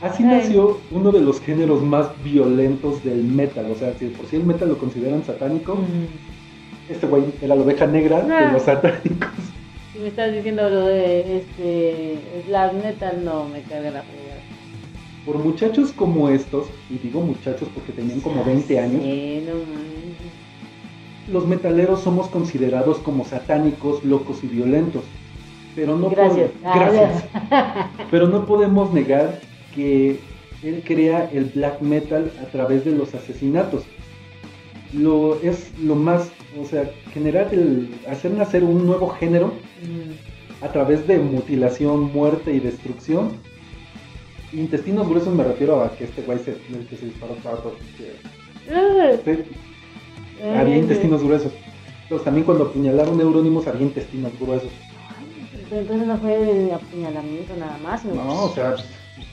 [0.00, 3.66] Así nació uno de los géneros más violentos del metal.
[3.70, 6.92] O sea, si por si el metal lo consideran satánico, Mm.
[6.92, 8.50] este güey era la oveja negra de Ah.
[8.52, 9.28] los satánicos.
[9.92, 12.18] Si me estás diciendo lo de este.
[12.48, 14.02] Black metal, no me caga la.
[15.24, 19.02] Por muchachos como estos, y digo muchachos porque tenían como 20 años,
[21.30, 25.04] los metaleros somos considerados como satánicos, locos y violentos.
[25.74, 26.50] Pero no Gracias.
[26.64, 27.24] Ah, gracias.
[28.10, 29.40] Pero no podemos negar
[29.74, 30.18] que
[30.62, 33.84] él crea el black metal a través de los asesinatos.
[34.92, 39.52] Lo es lo más, o sea, generar el hacer nacer un nuevo género
[39.82, 40.64] Mm.
[40.64, 43.30] a través de mutilación, muerte y destrucción.
[44.52, 48.12] Intestinos gruesos me refiero a que este güey se, el que se disparó todo pinche-
[48.70, 51.52] Ah, sí, había intestinos gruesos.
[52.02, 54.70] Entonces también cuando apuñalaron neurónimos había intestinos gruesos.
[55.70, 58.02] Pero entonces no fue de apuñalamiento nada más.
[58.02, 58.74] sino- No, o sea,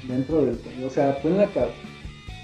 [0.07, 1.49] dentro del, o sea, fue en la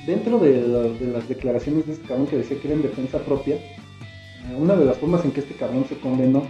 [0.06, 3.20] dentro de, la- de las declaraciones de este cabrón que decía que era en defensa
[3.20, 6.44] propia, eh, una de las formas en que este cabrón se condenó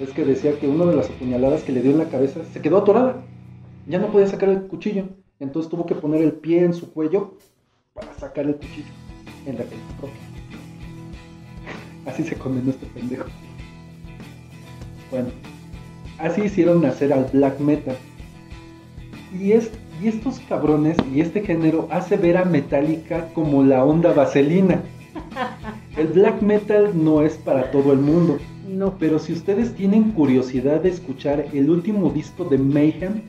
[0.00, 2.60] es que decía que una de las apuñaladas que le dio en la cabeza se
[2.62, 3.22] quedó atorada,
[3.86, 5.04] ya no podía sacar el cuchillo,
[5.40, 7.34] entonces tuvo que poner el pie en su cuello
[7.94, 8.92] para sacar el cuchillo
[9.46, 10.20] en defensa propia.
[12.06, 13.26] Así se condenó este pendejo.
[15.10, 15.28] Bueno,
[16.18, 17.96] así hicieron nacer al black metal.
[19.38, 19.70] Y, es,
[20.02, 24.80] y estos cabrones y este género hace ver a Metallica como la onda vaselina.
[25.96, 28.94] El black metal no es para todo el mundo, No.
[28.98, 33.22] pero si ustedes tienen curiosidad de escuchar el último disco de Mayhem,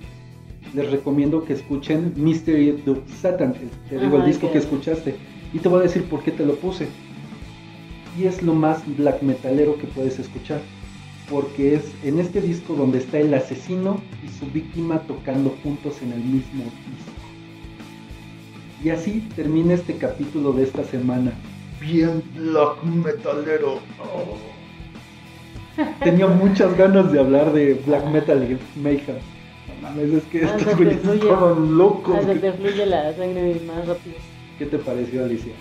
[0.74, 5.16] les recomiendo que escuchen Mystery of Satan, el- te digo el disco que escuchaste,
[5.54, 6.88] y te voy a decir por qué te lo puse.
[8.20, 10.60] Y es lo más black metalero que puedes escuchar,
[11.30, 16.14] porque es en este disco donde está el asesino y su víctima tocando juntos en
[16.14, 17.12] el mismo disco.
[18.84, 21.32] Y así termina este capítulo de esta semana.
[21.82, 23.80] Bien black metalero.
[24.00, 24.38] Oh.
[26.04, 29.18] Tenía muchas ganas de hablar de black metal y Mayhem.
[29.82, 31.20] Mames, es que Hasta estos te güeyes fluye.
[31.20, 32.16] estaban locos.
[32.18, 34.16] Hasta ¿Qué, te fluye la sangre más rápido.
[34.58, 35.54] qué te pareció, Alicia?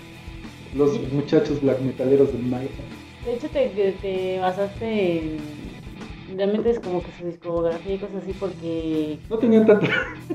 [0.75, 2.69] Los muchachos black metaleros de Mayhem.
[3.25, 5.37] De hecho, te, te- te basaste en,
[6.37, 9.19] realmente es como que su discografía y cosas así porque...
[9.29, 9.87] No tenían tanta...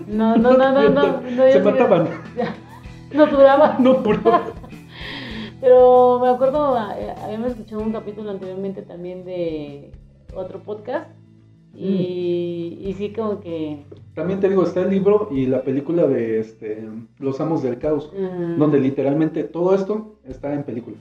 [0.07, 1.20] No, no, no, no, no.
[1.30, 2.09] no Se mataban.
[3.12, 3.76] No duraba.
[3.78, 4.43] No duraba.
[5.61, 9.93] Pero me acuerdo, eh, habíamos escuchado un capítulo anteriormente también de
[10.35, 11.09] otro podcast
[11.74, 13.84] y, y sí como que...
[14.14, 16.86] También te digo, está el libro y la película de este,
[17.18, 18.12] Los Amos del Caos,
[18.58, 20.96] donde literalmente todo esto está en película.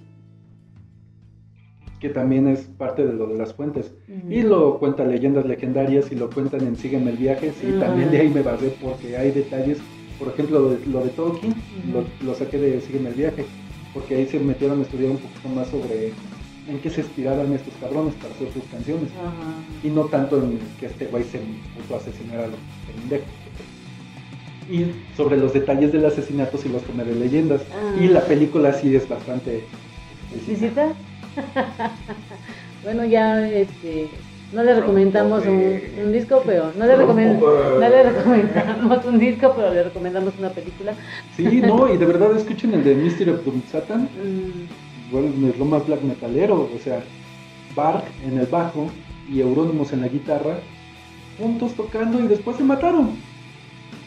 [1.99, 3.93] Que también es parte de lo de las fuentes.
[4.29, 7.51] Y lo cuentan leyendas legendarias y lo cuentan en Sígueme el viaje.
[7.51, 9.79] Sí, también de ahí me basé porque hay detalles.
[10.17, 11.53] Por ejemplo, lo de, lo de Tolkien,
[11.93, 13.45] lo, lo saqué de Sígueme el viaje.
[13.93, 16.13] Porque ahí se metieron a estudiar un poquito más sobre
[16.67, 19.09] en qué se inspiraban estos cabrones para hacer sus canciones.
[19.19, 19.53] Ajá.
[19.83, 21.39] Y no tanto en que este güey se
[21.75, 22.59] puso a asesinar a los
[22.95, 23.27] pendejos.
[24.69, 24.85] Y
[25.17, 27.61] sobre los detalles del asesinato sí los tomé de leyendas.
[27.73, 27.95] Ah.
[28.01, 29.63] Y la película sí es bastante...
[30.47, 30.93] ¿Visita?
[32.83, 34.07] bueno, ya este,
[34.53, 39.53] no le recomendamos un, un disco, pero no le, recomen- no le recomendamos un disco,
[39.55, 40.93] pero le recomendamos una película.
[41.35, 44.03] Sí, no, y de verdad escuchen el de Mystery of Doom Satan.
[44.03, 44.67] Mm,
[45.11, 47.03] Igual es lo más black metalero, o sea,
[47.75, 48.87] Bark en el bajo
[49.29, 50.57] y Euronymous en la guitarra,
[51.37, 53.11] juntos tocando y después se mataron.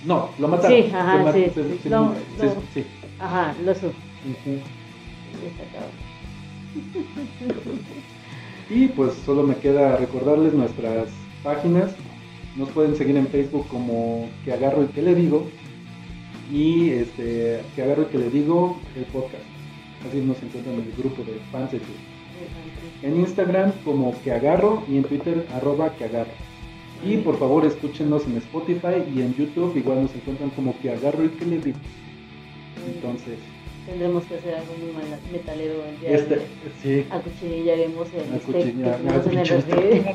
[0.07, 0.76] No, lo mataron.
[0.82, 1.80] Sí, ajá, sí, se- sí.
[1.82, 2.52] se- No, se- no.
[2.74, 2.84] sí.
[3.18, 3.92] Ajá, lo supo.
[8.70, 11.09] Y pues solo me queda recordarles nuestras
[11.42, 11.94] páginas.
[12.57, 15.46] Nos pueden seguir en Facebook como que agarro y que le digo.
[16.52, 19.42] Y este que agarro y que le digo el podcast.
[20.09, 21.80] Así nos encuentran en el grupo de fans de.
[23.02, 26.30] En Instagram como que agarro y en Twitter arroba que agarro.
[27.07, 31.24] Y por favor escúchenos en Spotify y en YouTube igual nos encuentran como que agarro
[31.24, 31.78] y que le digo.
[32.94, 33.38] Entonces,
[33.86, 36.42] Tendremos que hacer algo muy mal- metalero el día este, de
[36.82, 40.14] sí, Acuchillaremos el Acuchillar- que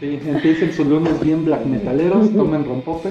[0.00, 3.10] sí, empiecen su lunes bien black metaleros, tomen rompope.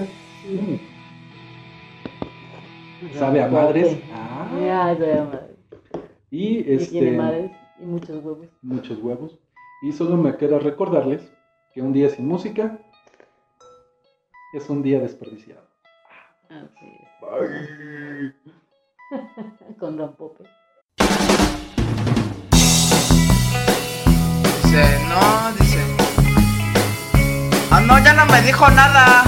[3.18, 3.98] Sabe a madres.
[4.14, 5.58] Ah, Ya, sabe a madres.
[6.30, 8.48] y Y tiene este madres y muchos huevos.
[8.62, 9.38] muchos huevos.
[9.84, 11.22] Y solo me queda recordarles
[11.74, 12.78] que un día sin música
[14.54, 15.62] es un día desperdiciado.
[16.50, 17.10] Así es.
[17.22, 18.34] Bye.
[19.80, 20.44] Con Don Pope.
[24.64, 25.80] Dice, no, dice.
[27.72, 29.24] Ah, no, ya no me dijo nada.